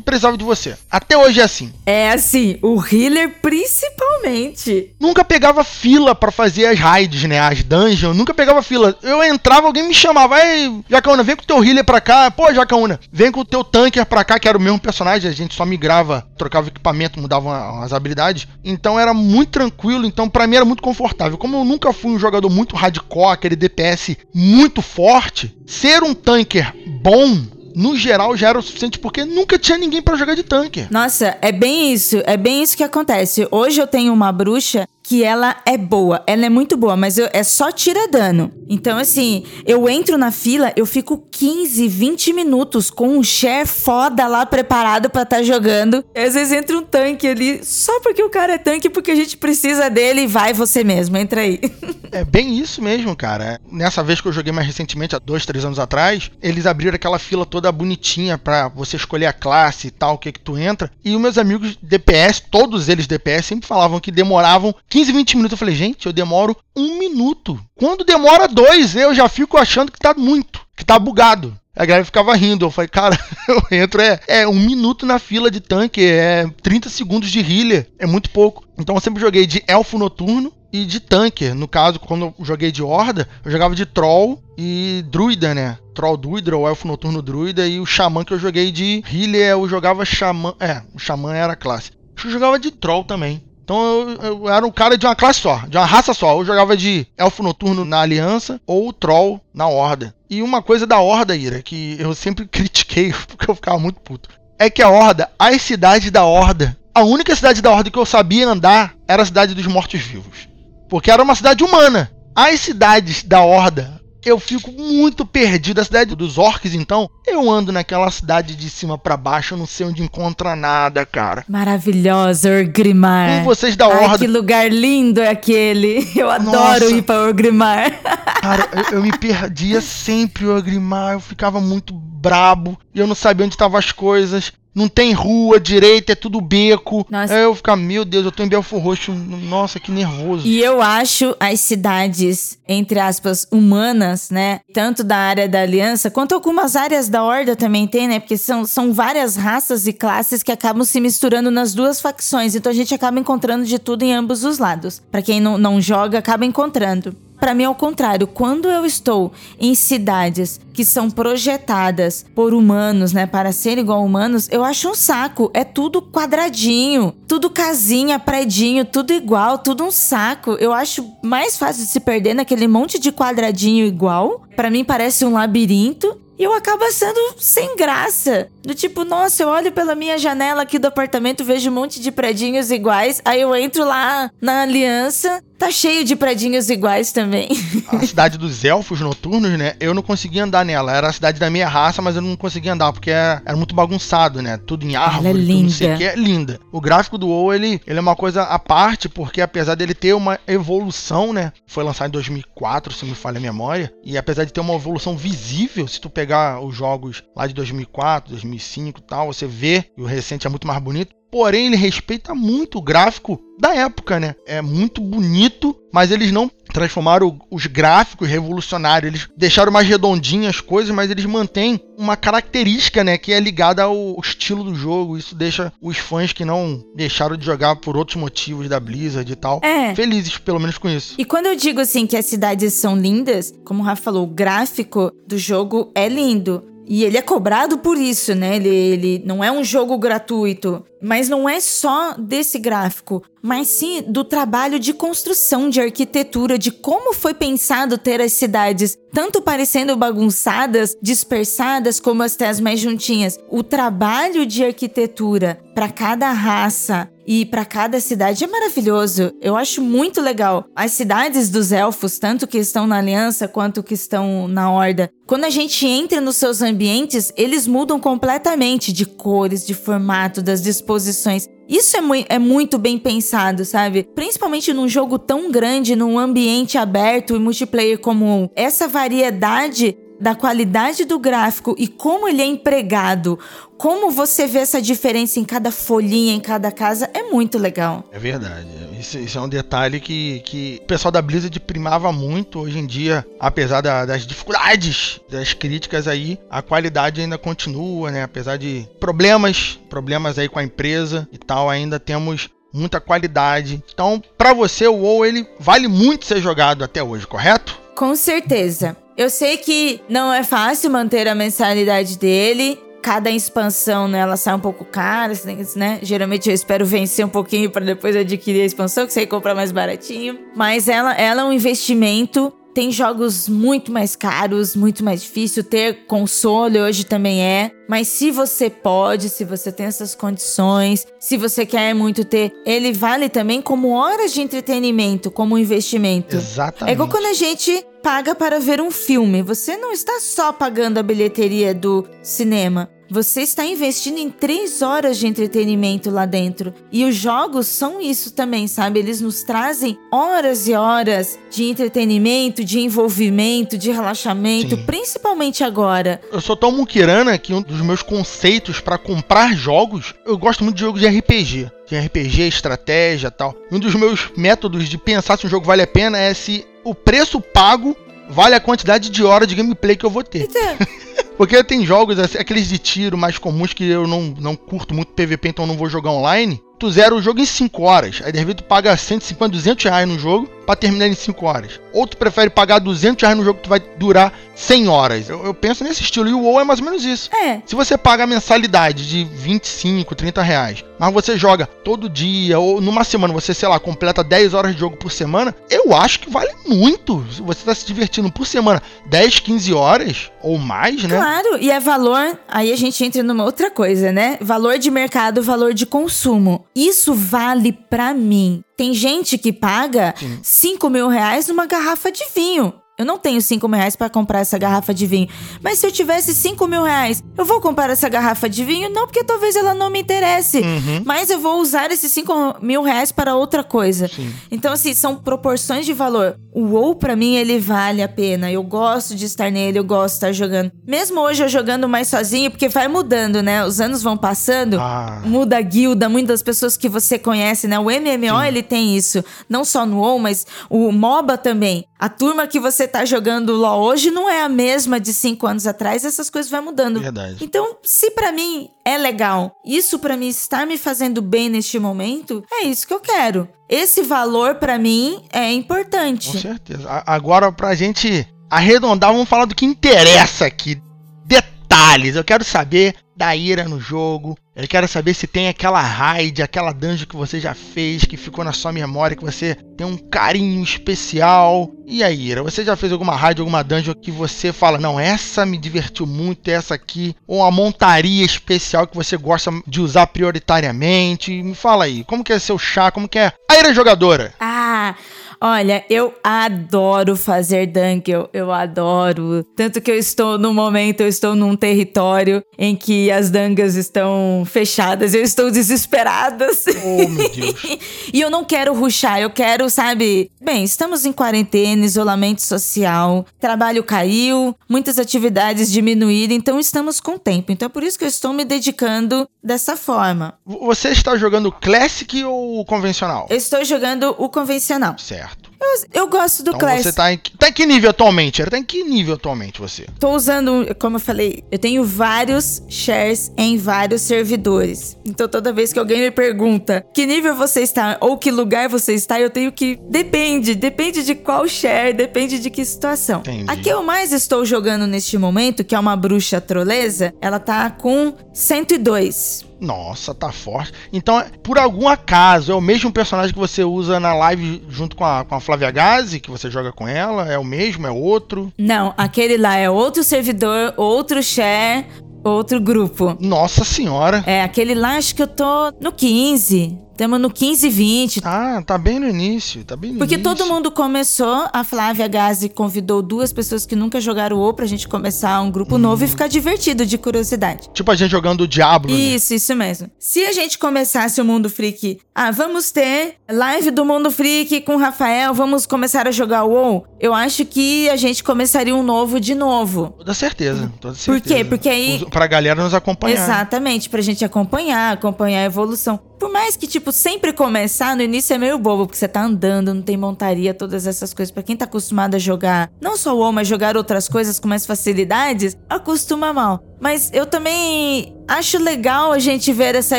[0.00, 0.76] precisava de você.
[0.90, 1.72] Até hoje é assim.
[1.84, 4.94] É assim, o healer principalmente.
[5.00, 7.38] Nunca pegava fila para fazer as raids, né?
[7.38, 8.16] As dungeons.
[8.16, 8.96] Nunca pegava fila.
[9.02, 10.38] Eu entrava, alguém me chamava.
[10.42, 12.30] Ei, Jacaúna, vem com o teu healer pra cá.
[12.30, 15.30] Pô, Jacaúna, vem com o teu tanker pra cá, que era o mesmo personagem.
[15.30, 18.46] A gente só migrava, trocava equipamento, mudava as habilidades.
[18.64, 20.06] Então era muito tranquilo.
[20.06, 21.38] Então para mim era muito confortável.
[21.38, 26.74] Como eu nunca fui um jogador muito hardcore, aquele DPS muito forte, ser um tanker
[27.02, 27.40] bom
[27.74, 30.86] no geral já era o suficiente porque nunca tinha ninguém para jogar de tanque.
[30.90, 33.46] Nossa, é bem isso, é bem isso que acontece.
[33.50, 37.30] Hoje eu tenho uma bruxa que ela é boa, ela é muito boa, mas eu,
[37.32, 38.52] é só tira dano.
[38.68, 44.26] Então, assim, eu entro na fila, eu fico 15, 20 minutos com um share foda
[44.26, 46.04] lá preparado para estar tá jogando.
[46.14, 49.14] E às vezes entra um tanque ali, só porque o cara é tanque, porque a
[49.14, 51.58] gente precisa dele, vai você mesmo, entra aí.
[52.10, 53.60] É bem isso mesmo, cara.
[53.70, 57.18] Nessa vez que eu joguei mais recentemente, há dois, três anos atrás, eles abriram aquela
[57.18, 60.90] fila toda bonitinha pra você escolher a classe e tal, o que que tu entra.
[61.04, 65.52] E os meus amigos DPS, todos eles DPS, sempre falavam que demoravam 15, 20 minutos.
[65.52, 67.58] Eu falei, gente, eu demoro um minuto.
[67.76, 71.56] Quando demora dois, eu já fico achando que tá muito, que tá bugado.
[71.78, 72.66] A galera ficava rindo.
[72.66, 73.16] Eu falei, cara,
[73.48, 77.88] eu entro, é, é um minuto na fila de tanque, é 30 segundos de healer,
[77.98, 78.64] é muito pouco.
[78.76, 81.50] Então eu sempre joguei de elfo noturno e de tanque.
[81.50, 85.78] No caso, quando eu joguei de horda, eu jogava de troll e druida, né?
[85.94, 89.68] Troll druida, ou elfo noturno druida, e o xamã que eu joguei de healer, eu
[89.68, 90.54] jogava xamã.
[90.58, 91.92] É, o xamã era classe.
[92.24, 93.42] Eu jogava de troll também.
[93.68, 96.32] Então eu, eu, era um cara de uma classe só, de uma raça só.
[96.32, 100.14] Eu jogava de elfo noturno na aliança ou troll na horda.
[100.30, 104.30] E uma coisa da horda, Ira, que eu sempre critiquei, porque eu ficava muito puto,
[104.58, 108.06] é que a horda, as cidades da horda, a única cidade da horda que eu
[108.06, 110.48] sabia andar era a cidade dos mortos-vivos.
[110.88, 112.10] Porque era uma cidade humana.
[112.34, 115.80] As cidades da horda eu fico muito perdido.
[115.80, 119.66] A cidade dos orcs, então, eu ando naquela cidade de cima para baixo, eu não
[119.66, 121.44] sei onde encontra nada, cara.
[121.48, 123.38] Maravilhosa, Orgrimmar.
[123.38, 124.12] Com vocês da Horda.
[124.12, 126.06] Ai, que lugar lindo é aquele.
[126.16, 126.52] Eu adoro
[126.84, 126.90] Nossa.
[126.90, 127.92] ir pra Orgrimmar.
[128.40, 131.14] Cara, eu, eu me perdia sempre, Orgrimmar.
[131.14, 135.58] Eu ficava muito brabo e eu não sabia onde estavam as coisas não tem rua
[135.58, 137.04] direita, é tudo beco.
[137.10, 137.34] Nossa.
[137.34, 139.12] Aí eu ficar, meu Deus, eu tô em Belfor Roxo.
[139.12, 140.46] Nossa, que nervoso.
[140.46, 144.60] E eu acho as cidades, entre aspas, humanas, né?
[144.72, 148.20] Tanto da área da aliança, quanto algumas áreas da Horda também tem, né?
[148.20, 152.54] Porque são, são várias raças e classes que acabam se misturando nas duas facções.
[152.54, 155.02] Então a gente acaba encontrando de tudo em ambos os lados.
[155.10, 157.16] Para quem não, não joga, acaba encontrando.
[157.38, 163.26] Para mim, ao contrário, quando eu estou em cidades que são projetadas por humanos, né,
[163.26, 165.50] para ser igual a humanos, eu acho um saco.
[165.54, 170.52] É tudo quadradinho, tudo casinha, predinho, tudo igual, tudo um saco.
[170.52, 174.42] Eu acho mais fácil de se perder naquele monte de quadradinho igual.
[174.56, 178.48] Para mim parece um labirinto eu acabo sendo sem graça.
[178.62, 182.12] Do tipo, nossa, eu olho pela minha janela aqui do apartamento, vejo um monte de
[182.12, 183.20] predinhos iguais.
[183.24, 187.48] Aí eu entro lá na aliança, tá cheio de predinhos iguais também.
[187.88, 189.74] A cidade dos elfos noturnos, né?
[189.80, 190.94] Eu não conseguia andar nela.
[190.94, 193.74] Era a cidade da minha raça, mas eu não conseguia andar, porque era, era muito
[193.74, 194.58] bagunçado, né?
[194.58, 195.62] Tudo em árvore, Ela é linda.
[195.62, 196.04] não sei o que.
[196.04, 196.60] É linda.
[196.70, 200.12] O gráfico do WoW, ele, ele é uma coisa à parte, porque apesar dele ter
[200.12, 201.52] uma evolução, né?
[201.66, 203.90] Foi lançado em 2004, se me falha a memória.
[204.04, 207.54] E apesar de ter uma evolução visível, se tu pegar pegar os jogos lá de
[207.54, 211.16] 2004, 2005 e tal, você vê que o recente é muito mais bonito.
[211.30, 214.34] Porém, ele respeita muito o gráfico da época, né?
[214.46, 219.12] É muito bonito, mas eles não transformaram os gráficos revolucionários.
[219.12, 223.18] Eles deixaram mais redondinhas as coisas, mas eles mantêm uma característica, né?
[223.18, 225.18] Que é ligada ao estilo do jogo.
[225.18, 229.36] Isso deixa os fãs que não deixaram de jogar por outros motivos da Blizzard e
[229.36, 229.94] tal é.
[229.94, 231.14] felizes, pelo menos com isso.
[231.18, 234.28] E quando eu digo assim que as cidades são lindas, como o Rafa falou, o
[234.30, 236.62] gráfico do jogo é lindo.
[236.88, 238.56] E ele é cobrado por isso, né?
[238.56, 240.82] Ele, ele não é um jogo gratuito.
[241.02, 246.70] Mas não é só desse gráfico, mas sim do trabalho de construção de arquitetura, de
[246.70, 253.38] como foi pensado ter as cidades, tanto parecendo bagunçadas, dispersadas, como as terras mais juntinhas.
[253.48, 259.32] O trabalho de arquitetura para cada raça e para cada cidade é maravilhoso.
[259.40, 260.64] Eu acho muito legal.
[260.74, 265.44] As cidades dos elfos, tanto que estão na aliança quanto que estão na horda, quando
[265.44, 270.98] a gente entra nos seus ambientes, eles mudam completamente de cores, de formato, das disposições
[270.98, 271.48] posições.
[271.68, 274.02] Isso é, mu é muito bem pensado, sabe?
[274.02, 278.48] Principalmente num jogo tão grande, num ambiente aberto e multiplayer comum.
[278.56, 283.38] Essa variedade da qualidade do gráfico e como ele é empregado,
[283.76, 288.04] como você vê essa diferença em cada folhinha, em cada casa, é muito legal.
[288.10, 288.66] É verdade.
[288.98, 292.58] Isso, isso, é um detalhe que, que o pessoal da Blizzard primava muito.
[292.58, 298.24] Hoje em dia, apesar da, das dificuldades, das críticas aí, a qualidade ainda continua, né?
[298.24, 303.82] Apesar de problemas, problemas aí com a empresa e tal, ainda temos muita qualidade.
[303.92, 307.78] Então, para você, o WoW ele vale muito ser jogado até hoje, correto?
[307.94, 308.96] Com certeza.
[309.18, 314.54] Eu sei que não é fácil manter a mensalidade dele, cada expansão, né, ela sai
[314.54, 315.32] um pouco cara,
[315.74, 315.98] né?
[316.02, 319.72] Geralmente eu espero vencer um pouquinho para depois adquirir a expansão, que você comprar mais
[319.72, 320.38] baratinho.
[320.54, 325.64] Mas ela, ela é um investimento tem jogos muito mais caros, muito mais difícil.
[325.64, 327.72] Ter console hoje também é.
[327.88, 332.92] Mas se você pode, se você tem essas condições, se você quer muito ter, ele
[332.92, 336.36] vale também como horas de entretenimento, como investimento.
[336.36, 336.88] Exatamente.
[336.88, 339.42] É igual quando a gente paga para ver um filme.
[339.42, 342.90] Você não está só pagando a bilheteria do cinema.
[343.10, 346.74] Você está investindo em três horas de entretenimento lá dentro.
[346.92, 348.98] E os jogos são isso também, sabe?
[348.98, 354.82] Eles nos trazem horas e horas de entretenimento, de envolvimento, de relaxamento, Sim.
[354.84, 356.20] principalmente agora.
[356.30, 360.76] Eu sou tão muquirana que um dos meus conceitos pra comprar jogos, eu gosto muito
[360.76, 361.70] de jogos de RPG.
[361.86, 363.56] De RPG, estratégia e tal.
[363.72, 366.94] Um dos meus métodos de pensar se um jogo vale a pena é se o
[366.94, 367.96] preço pago
[368.30, 370.42] vale a quantidade de horas de gameplay que eu vou ter.
[370.42, 370.76] Então,
[371.36, 375.12] Porque tem jogos, assim, aqueles de tiro mais comuns que eu não, não curto muito
[375.12, 376.60] PVP, então não vou jogar online.
[376.78, 378.20] Tu zera o jogo em 5 horas.
[378.24, 381.80] Aí de repente tu paga 150, 200 reais no jogo pra terminar em 5 horas.
[381.92, 385.28] Ou tu prefere pagar 200 reais no jogo que tu vai durar 100 horas.
[385.28, 386.28] Eu, eu penso nesse estilo.
[386.28, 387.30] E o WoW é mais ou menos isso.
[387.34, 387.60] é.
[387.66, 392.80] Se você paga a mensalidade de 25, 30 reais, mas você joga todo dia, ou
[392.80, 396.30] numa semana você, sei lá, completa 10 horas de jogo por semana, eu acho que
[396.30, 397.24] vale muito.
[397.32, 401.16] Se você tá se divertindo por semana 10, 15 horas ou mais, né?
[401.16, 402.38] Claro, e é valor.
[402.46, 404.38] Aí a gente entra numa outra coisa, né?
[404.40, 406.64] Valor de mercado, valor de consumo.
[406.74, 408.62] Isso vale pra mim.
[408.76, 410.38] Tem gente que paga Sim.
[410.42, 412.72] 5 mil reais numa garrafa de vinho.
[412.98, 415.28] Eu não tenho 5 mil reais pra comprar essa garrafa de vinho.
[415.62, 418.90] Mas se eu tivesse 5 mil reais, eu vou comprar essa garrafa de vinho?
[418.90, 420.58] Não, porque talvez ela não me interesse.
[420.58, 421.02] Uhum.
[421.04, 424.08] Mas eu vou usar esses 5 mil reais para outra coisa.
[424.08, 424.34] Sim.
[424.50, 426.36] Então, assim, são proporções de valor.
[426.52, 428.50] O WoW, pra mim, ele vale a pena.
[428.50, 430.72] Eu gosto de estar nele, eu gosto de estar jogando.
[430.84, 433.64] Mesmo hoje eu jogando mais sozinho, porque vai mudando, né?
[433.64, 434.76] Os anos vão passando.
[434.80, 435.22] Ah.
[435.24, 437.78] Muda a guilda, muitas pessoas que você conhece, né?
[437.78, 439.24] O MMO, ele tem isso.
[439.48, 441.84] Não só no WoW, mas o MOBA também.
[441.96, 445.66] A turma que você tá jogando LoL hoje não é a mesma de cinco anos
[445.66, 446.04] atrás.
[446.04, 446.98] Essas coisas vão mudando.
[447.00, 447.36] Verdade.
[447.44, 452.42] Então, se pra mim é legal, isso pra mim estar me fazendo bem neste momento,
[452.50, 453.48] é isso que eu quero.
[453.68, 456.40] Esse valor pra mim é Com importante.
[456.40, 456.88] certeza.
[456.88, 460.80] A- Agora, pra gente arredondar, vamos falar do que interessa aqui.
[461.24, 462.16] Detalhes.
[462.16, 464.38] Eu quero saber da ira no jogo.
[464.54, 468.44] Eu quero saber se tem aquela raid, aquela dungeon que você já fez, que ficou
[468.44, 471.70] na sua memória, que você tem um carinho especial.
[471.84, 475.44] E aí, Ira, você já fez alguma raid, alguma dungeon que você fala, não, essa
[475.44, 481.42] me divertiu muito, essa aqui, ou uma montaria especial que você gosta de usar prioritariamente?
[481.42, 484.32] Me fala aí, como que é seu chá, como que é a Ira jogadora?
[484.38, 484.94] Ah,
[485.40, 489.44] olha, eu adoro fazer dungeon, eu adoro.
[489.56, 494.44] Tanto que eu estou no momento, eu estou num território em que as dungeons estão
[494.46, 496.48] fechadas, eu estou desesperada.
[496.84, 497.78] Oh, meu Deus.
[498.12, 500.30] e eu não quero ruxar, eu quero, sabe?
[500.40, 507.52] Bem, estamos em quarentena, isolamento social, trabalho caiu, muitas atividades diminuíram, então estamos com tempo.
[507.52, 510.34] Então é por isso que eu estou me dedicando dessa forma.
[510.44, 513.26] Você está jogando Classic ou convencional?
[513.30, 514.98] Eu estou jogando o convencional.
[514.98, 515.27] Certo.
[515.60, 516.82] Eu, eu gosto do Então Classic.
[516.84, 518.40] você tá em, tá em que nível atualmente?
[518.40, 518.50] Ira?
[518.50, 519.86] Tá em que nível atualmente você?
[519.98, 524.96] Tô usando, como eu falei, eu tenho vários shares em vários servidores.
[525.04, 528.94] Então toda vez que alguém me pergunta que nível você está ou que lugar você
[528.94, 529.78] está, eu tenho que.
[529.88, 533.20] Depende, depende de qual share, depende de que situação.
[533.20, 533.44] Entendi.
[533.48, 537.70] A que eu mais estou jogando neste momento, que é uma bruxa troleza, ela tá
[537.70, 539.47] com 102.
[539.60, 540.72] Nossa, tá forte.
[540.92, 545.04] Então, por algum acaso, é o mesmo personagem que você usa na live junto com
[545.04, 547.30] a, com a Flávia Gazi, que você joga com ela?
[547.30, 547.86] É o mesmo?
[547.86, 548.52] É outro?
[548.56, 551.86] Não, aquele lá é outro servidor, outro share,
[552.22, 553.16] outro grupo.
[553.20, 554.22] Nossa senhora.
[554.26, 556.78] É, aquele lá acho que eu tô no 15.
[556.98, 558.20] Estamos no 15, 20.
[558.24, 559.62] Ah, tá bem no início.
[559.62, 560.34] Tá bem no Porque início.
[560.34, 564.88] todo mundo começou, a Flávia Gazi convidou duas pessoas que nunca jogaram o pra gente
[564.88, 567.70] começar um grupo novo e ficar divertido de curiosidade.
[567.72, 568.90] Tipo a gente jogando o Diablo.
[568.90, 568.98] né?
[568.98, 569.88] Isso, isso mesmo.
[569.96, 574.74] Se a gente começasse o Mundo Freak, ah, vamos ter live do Mundo Freak com
[574.74, 578.82] o Rafael, vamos começar a jogar o WoW, eu acho que a gente começaria um
[578.82, 579.94] novo de novo.
[579.98, 580.72] Toda certeza.
[580.80, 581.34] Toda Por certeza.
[581.36, 581.44] quê?
[581.44, 583.22] Porque aí- Pra galera nos acompanhar.
[583.22, 586.00] Exatamente, pra gente acompanhar, acompanhar a evolução.
[586.18, 589.74] Por mais que, tipo, sempre começar, no início é meio bobo, porque você tá andando,
[589.74, 591.32] não tem montaria, todas essas coisas.
[591.32, 594.48] Pra quem tá acostumado a jogar, não só o WoW, mas jogar outras coisas com
[594.48, 596.62] mais facilidades, acostuma mal.
[596.80, 599.98] Mas eu também acho legal a gente ver essa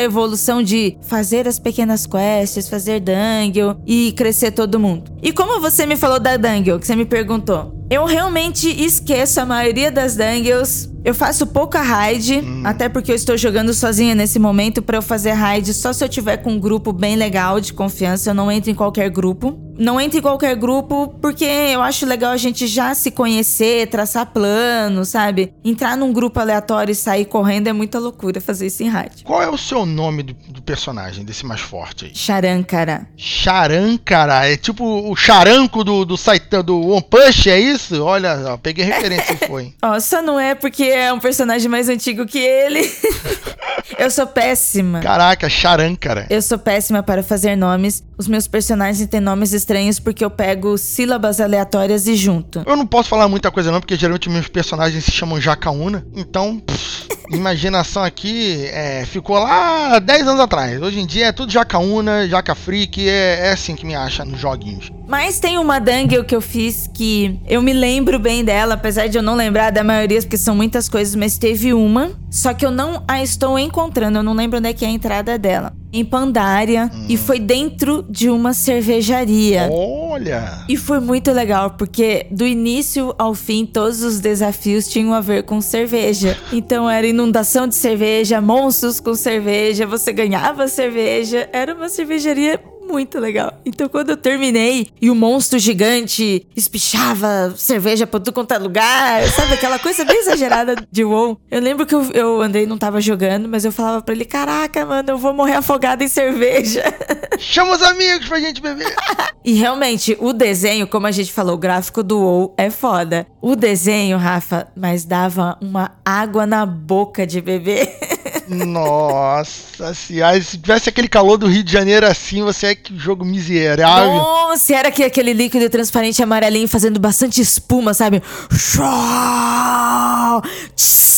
[0.00, 5.10] evolução de fazer as pequenas quests, fazer dungeon e crescer todo mundo.
[5.22, 9.44] E como você me falou da dungeon, que você me perguntou, eu realmente esqueço a
[9.44, 10.88] maioria das dungeons.
[11.04, 14.80] Eu faço pouca raid, até porque eu estou jogando sozinha nesse momento.
[14.80, 18.30] Pra eu fazer raid, só se eu tiver com um grupo bem legal de confiança.
[18.30, 19.58] Eu não entro em qualquer grupo.
[19.80, 24.26] Não entre em qualquer grupo, porque eu acho legal a gente já se conhecer, traçar
[24.26, 25.54] plano, sabe?
[25.64, 29.24] Entrar num grupo aleatório e sair correndo é muita loucura fazer isso em rádio.
[29.24, 32.12] Qual é o seu nome do, do personagem, desse mais forte aí?
[32.14, 33.06] Charankara.
[33.16, 38.02] Charankara, é tipo o charanco do, do, Saitan, do One Punch, é isso?
[38.04, 39.72] Olha, ó, peguei referência e foi.
[39.82, 42.80] Ó, só não é porque é um personagem mais antigo que ele.
[43.98, 45.00] eu sou péssima.
[45.00, 46.26] Caraca, Charankara.
[46.28, 48.04] Eu sou péssima para fazer nomes.
[48.18, 49.69] Os meus personagens têm nomes estranhos
[50.02, 52.62] porque eu pego sílabas aleatórias e junto.
[52.66, 56.58] Eu não posso falar muita coisa não, porque geralmente meus personagens se chamam Jacaúna, então...
[56.58, 60.80] Pff, imaginação aqui é, ficou lá 10 anos atrás.
[60.82, 64.40] Hoje em dia é tudo Jacaúna, Jaca Freak, é, é assim que me acha nos
[64.40, 64.90] joguinhos.
[65.06, 69.18] Mas tem uma Dungeon que eu fiz que eu me lembro bem dela, apesar de
[69.18, 72.12] eu não lembrar da maioria, porque são muitas coisas, mas teve uma.
[72.30, 74.92] Só que eu não a estou encontrando, eu não lembro onde é que é a
[74.92, 75.72] entrada dela.
[75.92, 77.06] Em Pandária, hum.
[77.08, 79.68] e foi dentro de uma cervejaria.
[79.70, 80.64] Olha!
[80.68, 85.42] E foi muito legal, porque do início ao fim, todos os desafios tinham a ver
[85.42, 86.38] com cerveja.
[86.52, 91.48] Então era inundação de cerveja, monstros com cerveja, você ganhava cerveja.
[91.52, 92.60] Era uma cervejaria
[92.90, 93.52] muito legal.
[93.64, 99.26] Então, quando eu terminei e o monstro gigante espichava cerveja pra tudo quanto é lugar,
[99.28, 99.54] sabe?
[99.54, 101.40] Aquela coisa bem exagerada de WoW.
[101.50, 104.84] Eu lembro que eu, eu andei, não tava jogando, mas eu falava pra ele: Caraca,
[104.84, 106.82] mano, eu vou morrer afogado em cerveja.
[107.38, 108.94] Chama os amigos pra gente beber.
[109.44, 113.26] e realmente, o desenho, como a gente falou, o gráfico do WoW é foda.
[113.40, 117.90] O desenho, Rafa, mas dava uma água na boca de beber.
[118.50, 123.24] Nossa senhora, se tivesse aquele calor do Rio de Janeiro assim, você é que jogo
[123.24, 124.12] miserável.
[124.12, 128.20] Nossa, era que aquele líquido transparente amarelinho fazendo bastante espuma, sabe?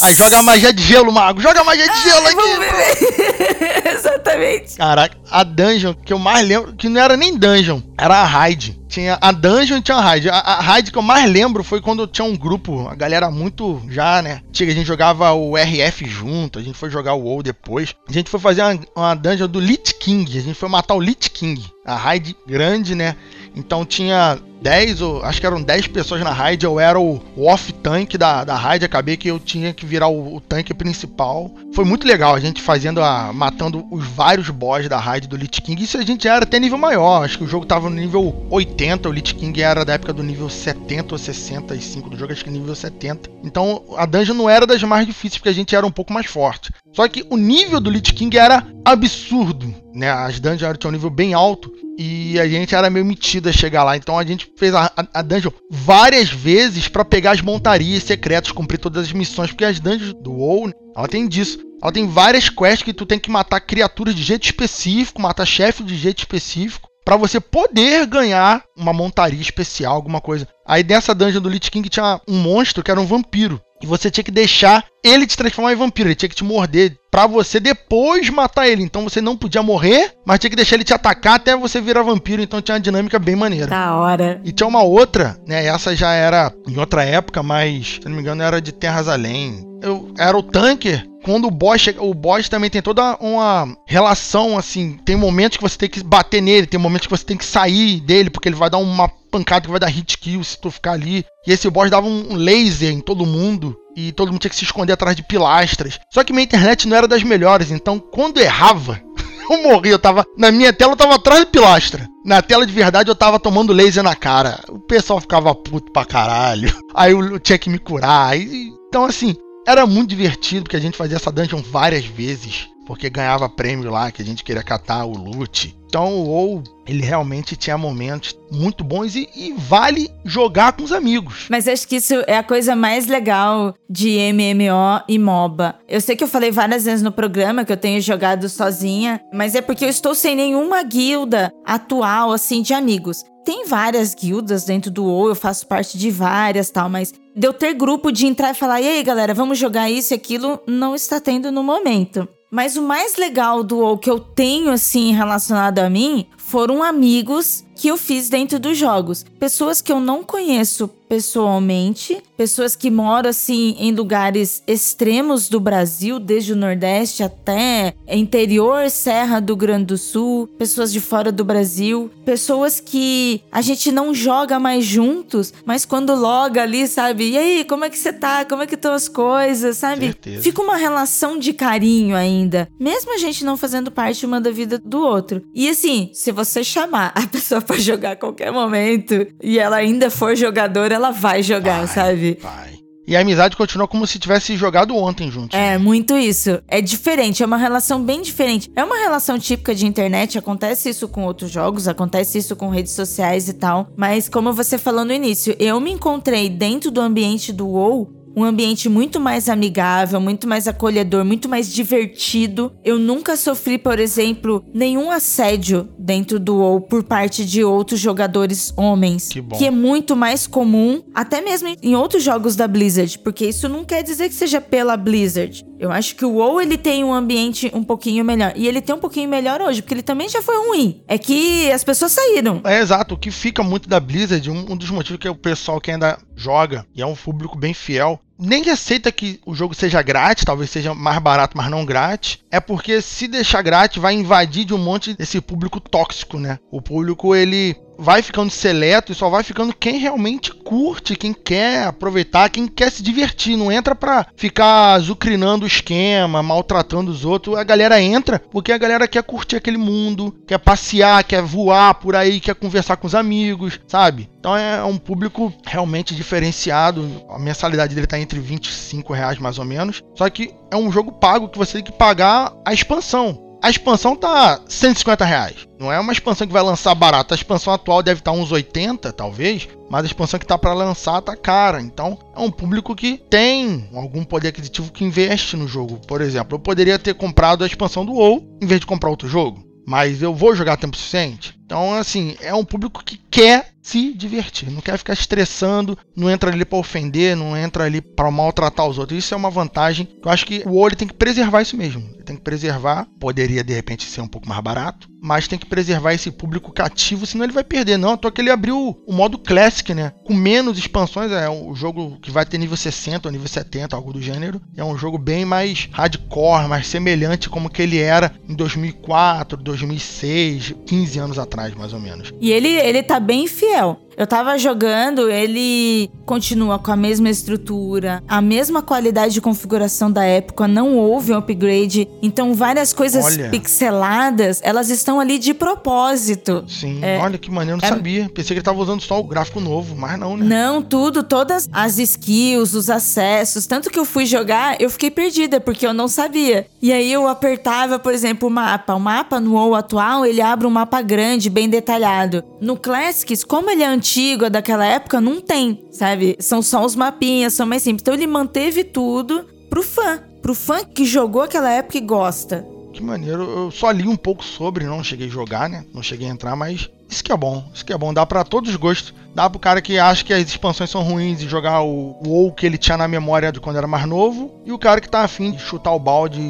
[0.03, 1.41] Aí joga a magia de gelo, mago.
[1.41, 3.89] Joga a magia de gelo aqui.
[3.97, 4.77] Exatamente.
[4.77, 8.79] Caraca, a dungeon que eu mais lembro, que não era nem dungeon, era a raid.
[8.87, 10.29] Tinha a dungeon e tinha a raid.
[10.29, 13.81] A, a raid que eu mais lembro foi quando tinha um grupo, a galera muito
[13.89, 14.43] já, né?
[14.53, 17.95] Tinha, a gente jogava o RF junto, a gente foi jogar o WoW depois.
[18.07, 21.01] A gente foi fazer uma, uma dungeon do Lich King, a gente foi matar o
[21.01, 21.65] Lich King.
[21.87, 23.17] A raid grande, né?
[23.57, 28.17] Então tinha 10, ou acho que eram 10 pessoas na raid, eu era o, off-tank
[28.17, 31.51] da, da raid, acabei que eu tinha que virar o, o, tanque principal.
[31.75, 33.33] Foi muito legal a gente fazendo a.
[33.33, 35.83] matando os vários boss da raid do Lich King.
[35.83, 37.25] Isso a gente era até nível maior.
[37.25, 40.23] Acho que o jogo tava no nível 80, o Lich King era da época do
[40.23, 43.31] nível 70 ou 65 do jogo, acho que nível 70.
[43.43, 46.27] Então a dungeon não era das mais difíceis, porque a gente era um pouco mais
[46.27, 46.73] forte.
[46.93, 50.11] Só que o nível do Lich King era absurdo, né?
[50.11, 53.85] As dungeons tinham um nível bem alto e a gente era meio metido a chegar
[53.85, 53.97] lá.
[53.97, 58.53] Então a gente fez a, a, a dungeon várias vezes para pegar as montarias secretas,
[58.53, 61.59] cumprir todas as missões, porque as dungeons do WoW, ela tem disso.
[61.83, 65.83] Ela tem várias quests que tu tem que matar criaturas de jeito específico, matar chefe
[65.83, 70.47] de jeito específico, para você poder ganhar uma montaria especial, alguma coisa.
[70.65, 73.61] Aí dessa dungeon do Lich King tinha um monstro que era um vampiro.
[73.83, 76.09] E você tinha que deixar ele te transformar em vampiro.
[76.09, 78.83] Ele tinha que te morder para você depois matar ele.
[78.83, 82.03] Então você não podia morrer, mas tinha que deixar ele te atacar até você virar
[82.03, 82.41] vampiro.
[82.41, 83.67] Então tinha uma dinâmica bem maneira.
[83.67, 84.41] Da hora.
[84.45, 85.67] E tinha uma outra, né?
[85.67, 89.65] Essa já era em outra época, mas se não me engano era de Terras Além.
[89.83, 94.59] Eu era o tanker quando o boss chega, o boss também tem toda uma relação
[94.59, 97.45] assim, tem momentos que você tem que bater nele, tem momentos que você tem que
[97.45, 100.71] sair dele porque ele vai dar uma pancada que vai dar hit kill se tu
[100.71, 101.25] ficar ali.
[101.47, 104.65] E esse boss dava um laser em todo mundo e todo mundo tinha que se
[104.65, 105.99] esconder atrás de pilastras.
[106.13, 109.01] Só que minha internet não era das melhores, então quando errava,
[109.49, 112.07] eu morri, eu tava na minha tela eu tava atrás de pilastra.
[112.25, 114.61] Na tela de verdade eu tava tomando laser na cara.
[114.69, 116.73] O pessoal ficava puto pra caralho.
[116.95, 118.37] Aí eu tinha que me curar.
[118.37, 119.35] então assim,
[119.67, 124.11] era muito divertido porque a gente fazia essa dungeon várias vezes porque ganhava prêmio lá
[124.11, 125.75] que a gente queria catar o loot.
[125.93, 130.91] Então o WoW, ele realmente tinha momentos muito bons e, e, vale jogar com os
[130.91, 131.49] amigos.
[131.51, 135.75] Mas acho que isso é a coisa mais legal de MMO e MOBA.
[135.87, 139.55] Eu sei que eu falei várias vezes no programa que eu tenho jogado sozinha, mas
[139.55, 143.23] é porque eu estou sem nenhuma guilda atual, assim, de amigos.
[143.45, 147.53] Tem várias guildas dentro do WoW, eu faço parte de várias tal, mas de eu
[147.53, 150.95] ter grupo de entrar e falar, e aí galera, vamos jogar isso e aquilo, não
[150.95, 152.27] está tendo no momento.
[152.55, 157.65] Mas o mais legal do WoW que eu tenho, assim, relacionado a mim, foram amigos
[157.75, 159.25] que eu fiz dentro dos jogos.
[159.41, 166.19] Pessoas que eu não conheço pessoalmente, pessoas que moram assim em lugares extremos do Brasil,
[166.19, 172.11] desde o Nordeste até interior, Serra do Grande do Sul, pessoas de fora do Brasil,
[172.25, 177.31] pessoas que a gente não joga mais juntos, mas quando loga ali, sabe?
[177.31, 178.45] E aí, como é que você tá?
[178.47, 180.07] Como é que estão as coisas, sabe?
[180.07, 180.43] Certeza.
[180.43, 184.81] Fica uma relação de carinho ainda, mesmo a gente não fazendo parte uma da vida
[184.83, 185.43] do outro.
[185.55, 189.77] E assim, se você você chamar a pessoa para jogar a qualquer momento e ela
[189.77, 192.39] ainda for jogadora, ela vai jogar, Vai, sabe?
[192.41, 192.73] Vai.
[193.07, 195.59] E a amizade continua como se tivesse jogado ontem juntos.
[195.59, 196.63] É, muito isso.
[196.69, 198.71] É diferente, é uma relação bem diferente.
[198.77, 202.93] É uma relação típica de internet, acontece isso com outros jogos, acontece isso com redes
[202.93, 203.89] sociais e tal.
[203.97, 208.45] Mas como você falou no início, eu me encontrei dentro do ambiente do WoW um
[208.45, 212.73] ambiente muito mais amigável, muito mais acolhedor, muito mais divertido.
[212.85, 218.73] Eu nunca sofri, por exemplo, nenhum assédio dentro do WoW por parte de outros jogadores
[218.77, 219.59] homens, Que bom.
[219.63, 224.03] é muito mais comum, até mesmo em outros jogos da Blizzard, porque isso não quer
[224.03, 225.65] dizer que seja pela Blizzard.
[225.83, 228.95] Eu acho que o WoW ele tem um ambiente um pouquinho melhor e ele tem
[228.95, 231.03] um pouquinho melhor hoje, porque ele também já foi ruim.
[231.09, 232.61] É que as pessoas saíram.
[232.63, 235.35] É exato, o que fica muito da Blizzard, um, um dos motivos que é o
[235.35, 239.75] pessoal que ainda joga e é um público bem fiel, nem aceita que o jogo
[239.75, 244.15] seja grátis, talvez seja mais barato, mas não grátis, é porque se deixar grátis vai
[244.15, 246.59] invadir de um monte desse público tóxico, né?
[246.71, 251.87] O público ele vai ficando seleto e só vai ficando quem realmente curte, quem quer
[251.87, 253.57] aproveitar, quem quer se divertir.
[253.57, 257.57] Não entra pra ficar azucrinando o esquema, maltratando os outros.
[257.57, 262.17] A galera entra porque a galera quer curtir aquele mundo, quer passear, quer voar por
[262.17, 264.29] aí, quer conversar com os amigos, sabe?
[264.39, 267.23] Então é um público realmente diferenciado.
[267.31, 270.03] A mensalidade dele tá entre 25 reais mais ou menos.
[270.17, 273.52] Só que é um jogo pago que você tem que pagar a expansão.
[273.63, 275.69] A expansão tá 150 reais.
[275.79, 277.33] Não é uma expansão que vai lançar barata.
[277.33, 279.69] A expansão atual deve estar uns 80, talvez.
[279.89, 281.81] Mas a expansão que tá para lançar tá cara.
[281.81, 286.01] Então é um público que tem algum poder aquisitivo que investe no jogo.
[286.09, 289.29] Por exemplo, eu poderia ter comprado a expansão do WoW em vez de comprar outro
[289.29, 289.65] jogo.
[289.87, 291.55] Mas eu vou jogar tempo suficiente.
[291.73, 296.51] Então, assim, é um público que quer se divertir, não quer ficar estressando, não entra
[296.51, 299.19] ali para ofender, não entra ali para maltratar os outros.
[299.19, 300.09] Isso é uma vantagem.
[300.25, 302.03] Eu acho que o olho tem que preservar isso mesmo.
[302.25, 303.09] Tem que preservar.
[303.19, 307.27] Poderia de repente ser um pouco mais barato, mas tem que preservar esse público cativo,
[307.27, 307.97] senão ele vai perder.
[307.97, 310.13] Não, tô que ele abriu o modo Classic, né?
[310.25, 314.13] Com menos expansões, é um jogo que vai ter nível 60 ou nível 70, algo
[314.13, 314.61] do gênero.
[314.77, 320.75] É um jogo bem mais hardcore, mais semelhante como que ele era em 2004, 2006,
[320.87, 322.33] 15 anos atrás, mais ou menos.
[322.41, 323.99] E ele, ele tá bem fiel.
[324.15, 330.23] Eu tava jogando, ele continua com a mesma estrutura, a mesma qualidade de configuração da
[330.23, 332.07] época, não houve um upgrade.
[332.21, 333.49] Então, várias coisas Olha.
[333.49, 336.65] pixeladas, elas estão ali de propósito.
[336.69, 337.19] Sim, É.
[337.19, 338.31] olha que maneiro, não É- sabia.
[338.35, 340.45] Pensei que ele tava usando só o gráfico novo, mas não, né?
[340.45, 343.67] Não, tudo, todas as skills, os acessos.
[343.67, 346.67] Tanto que eu fui jogar, eu fiquei perdida, porque eu não sabia.
[346.83, 348.95] E aí eu apertava, por exemplo, o mapa.
[348.95, 352.43] O mapa no WoW atual, ele abre um mapa grande, bem detalhado.
[352.61, 356.37] No Classics, como ele é antigo, é daquela época, não tem, sabe?
[356.41, 358.03] São só os mapinhas, são mais simples.
[358.03, 360.21] Então ele manteve tudo pro fã.
[360.41, 362.67] Pro fã que jogou aquela época e gosta.
[362.93, 363.43] Que maneiro.
[363.43, 365.85] Eu só li um pouco sobre, não cheguei a jogar, né?
[365.95, 367.65] Não cheguei a entrar, mas isso que é bom.
[367.75, 368.13] Isso que é bom.
[368.13, 369.15] Dá pra todos os gostos.
[369.35, 372.67] Dá pro cara que acha que as expansões são ruins e jogar o WoW que
[372.67, 374.61] ele tinha na memória de quando era mais novo.
[374.65, 376.41] E o cara que tá afim de chutar o balde,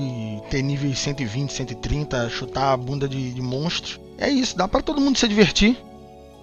[0.50, 4.00] ter níveis 120, 130, chutar a bunda de, de monstros.
[4.22, 5.76] É isso, dá pra todo mundo se divertir.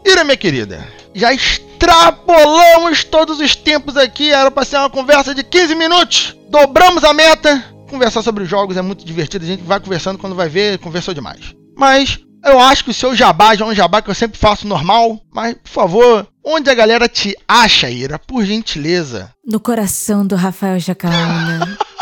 [0.06, 4.32] Ira, minha querida, já extrapolamos todos os tempos aqui.
[4.32, 6.36] Era pra ser uma conversa de 15 minutos.
[6.50, 7.64] Dobramos a meta.
[7.90, 9.46] Conversar sobre os jogos é muito divertido.
[9.46, 11.56] A gente vai conversando quando vai ver, conversou demais.
[11.78, 14.68] Mas eu acho que o seu jabá já é um jabá que eu sempre faço
[14.68, 15.18] normal.
[15.34, 18.20] Mas, por favor, onde a galera te acha, Ira?
[18.20, 19.32] Por gentileza.
[19.46, 21.78] No coração do Rafael Jacaúna.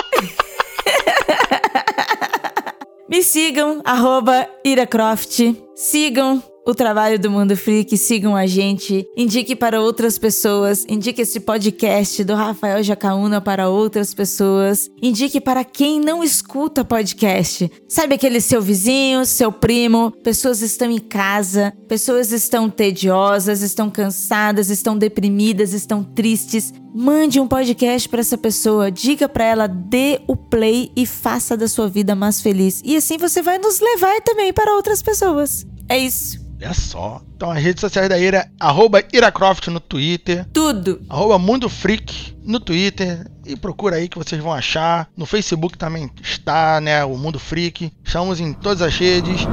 [3.09, 5.39] Me sigam, arroba Iracroft.
[5.75, 11.39] Sigam o trabalho do Mundo Freak, sigam a gente, indique para outras pessoas, indique esse
[11.39, 17.71] podcast do Rafael Jacaúna para outras pessoas, indique para quem não escuta podcast.
[17.87, 24.69] Sabe aquele seu vizinho, seu primo, pessoas estão em casa, pessoas estão tediosas, estão cansadas,
[24.69, 26.73] estão deprimidas, estão tristes.
[26.93, 31.69] Mande um podcast para essa pessoa, diga para ela, dê o play e faça da
[31.69, 32.81] sua vida mais feliz.
[32.83, 35.65] E assim você vai nos levar também para outras pessoas.
[35.87, 36.46] É isso.
[36.59, 37.21] Olha só.
[37.35, 41.01] Então, as redes sociais da Ira, arroba Iracroft no Twitter, Tudo.
[41.07, 45.07] arroba Mundo Freak no Twitter e procura aí que vocês vão achar.
[45.15, 47.91] No Facebook também está, né, o Mundo Freak.
[48.03, 49.45] Estamos em todas as redes.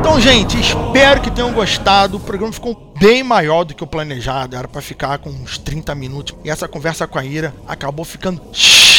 [0.00, 2.16] Então, gente, espero que tenham gostado.
[2.16, 4.56] O programa ficou bem maior do que o planejado.
[4.56, 6.34] Era para ficar com uns 30 minutos.
[6.44, 8.40] E essa conversa com a Ira acabou ficando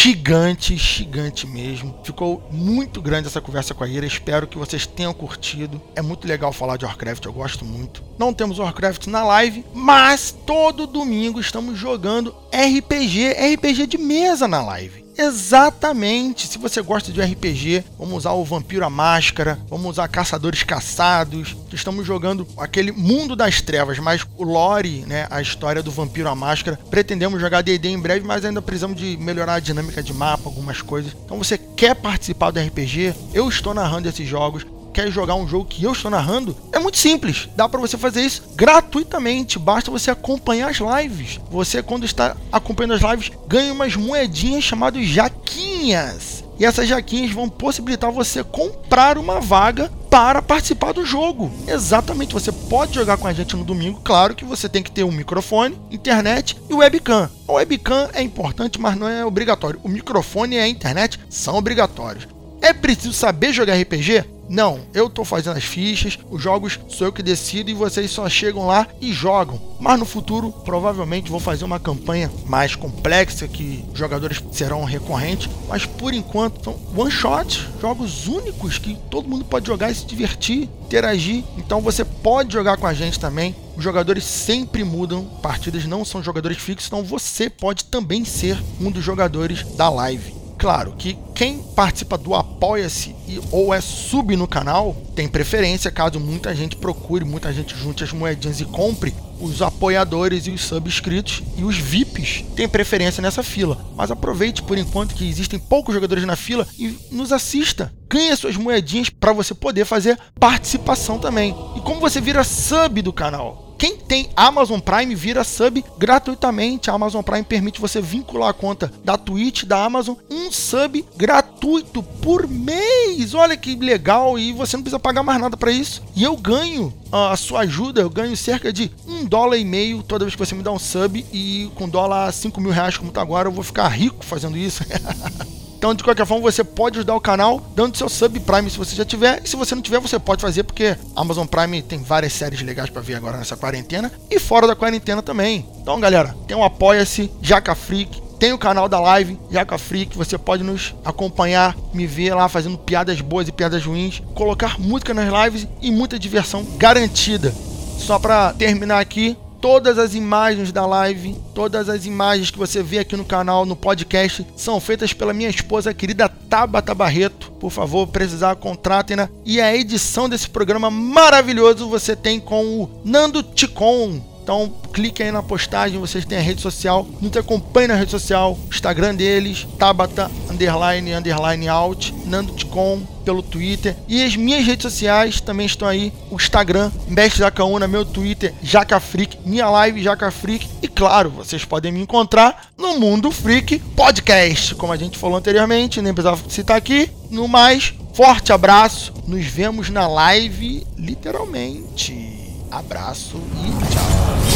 [0.01, 1.93] gigante, gigante mesmo.
[2.05, 4.05] Ficou muito grande essa conversa com a Ira.
[4.05, 5.81] Espero que vocês tenham curtido.
[5.93, 8.01] É muito legal falar de Warcraft, eu gosto muito.
[8.17, 14.61] Não temos Warcraft na live, mas todo domingo estamos jogando RPG, RPG de mesa na
[14.61, 15.08] live.
[15.19, 16.47] Exatamente.
[16.47, 21.57] Se você gosta de RPG, vamos usar o Vampiro à Máscara, vamos usar Caçadores Caçados.
[21.73, 26.35] Estamos jogando aquele mundo das trevas, mas o lore, né, a história do Vampiro à
[26.35, 26.79] Máscara.
[26.89, 30.81] Pretendemos jogar D&D em breve, mas ainda precisamos de melhorar a dinâmica de mapa, algumas
[30.81, 31.13] coisas.
[31.25, 33.13] Então você quer participar do RPG?
[33.33, 34.65] Eu estou narrando esses jogos
[34.99, 37.47] quer jogar um jogo que eu estou narrando, é muito simples.
[37.55, 39.57] Dá para você fazer isso gratuitamente.
[39.57, 41.39] Basta você acompanhar as lives.
[41.49, 46.43] Você, quando está acompanhando as lives, ganha umas moedinhas chamadas jaquinhas.
[46.59, 51.49] E essas jaquinhas vão possibilitar você comprar uma vaga para participar do jogo.
[51.65, 54.01] Exatamente, você pode jogar com a gente no domingo.
[54.03, 57.29] Claro que você tem que ter um microfone, internet e webcam.
[57.47, 59.79] O webcam é importante, mas não é obrigatório.
[59.81, 62.27] O microfone e a internet são obrigatórios.
[62.61, 64.25] É preciso saber jogar RPG?
[64.49, 68.27] Não, eu tô fazendo as fichas, os jogos sou eu que decido e vocês só
[68.27, 69.61] chegam lá e jogam.
[69.79, 75.85] Mas no futuro, provavelmente vou fazer uma campanha mais complexa que jogadores serão recorrentes, mas
[75.85, 80.67] por enquanto são one shot, jogos únicos que todo mundo pode jogar e se divertir,
[80.83, 81.43] interagir.
[81.55, 83.55] Então você pode jogar com a gente também.
[83.77, 88.89] Os jogadores sempre mudam, partidas não são jogadores fixos, então você pode também ser um
[88.89, 90.38] dos jogadores da live.
[90.59, 93.15] Claro que quem participa do Apoia-se
[93.49, 98.11] ou é sub no canal tem preferência caso muita gente procure, muita gente junte as
[98.11, 99.15] moedinhas e compre.
[99.39, 103.77] Os apoiadores e os subscritos e os VIPs têm preferência nessa fila.
[103.95, 107.93] Mas aproveite por enquanto que existem poucos jogadores na fila e nos assista.
[108.09, 111.55] Ganhe suas moedinhas para você poder fazer participação também.
[111.77, 113.68] E como você vira sub do canal?
[113.79, 116.91] Quem tem Amazon Prime vira sub gratuitamente.
[116.91, 122.03] A Amazon Prime permite você vincular a conta da Twitch, da Amazon, um sub gratuito
[122.03, 123.33] por mês.
[123.33, 126.03] Olha que legal e você não precisa pagar mais nada para isso.
[126.13, 130.25] E eu ganho a sua ajuda, eu ganho cerca de um dólar e meio toda
[130.25, 133.21] vez que você me dá um sub e com dólar 5 mil reais como tá
[133.21, 134.83] agora eu vou ficar rico fazendo isso.
[135.79, 138.93] Então, de qualquer forma, você pode ajudar o canal dando seu sub Prime se você
[138.97, 139.41] já tiver.
[139.45, 142.89] E se você não tiver, você pode fazer, porque Amazon Prime tem várias séries legais
[142.89, 144.11] para ver agora nessa quarentena.
[144.29, 145.65] E fora da quarentena também.
[145.81, 148.21] Então, galera, tem um Apoia-se, Jaca Freak.
[148.37, 150.17] Tem o canal da live, Jaca Freak.
[150.17, 154.21] Você pode nos acompanhar, me ver lá fazendo piadas boas e piadas ruins.
[154.35, 157.53] Colocar música nas lives e muita diversão garantida.
[157.97, 162.99] Só para terminar aqui, Todas as imagens da live, todas as imagens que você vê
[162.99, 167.51] aqui no canal, no podcast, são feitas pela minha esposa querida Tabata Barreto.
[167.59, 169.29] Por favor, precisar, contratem-na.
[169.45, 174.21] E a edição desse programa maravilhoso você tem com o Nando Ticon.
[174.49, 178.57] Então, clique aí na postagem, vocês têm a rede social, nos acompanhe na rede social,
[178.67, 185.39] Instagram deles, Tabata underline underline out, Nando Ticon pelo Twitter e as minhas redes sociais
[185.39, 190.31] também estão aí, o Instagram Mestre da Caúna, meu Twitter Jaca Freak, minha live Jaca
[190.31, 195.37] Freak e claro, vocês podem me encontrar no Mundo Freak Podcast, como a gente falou
[195.37, 197.07] anteriormente, nem precisava citar aqui.
[197.29, 202.38] No mais, forte abraço, nos vemos na live literalmente
[202.71, 204.48] abraço e tchau.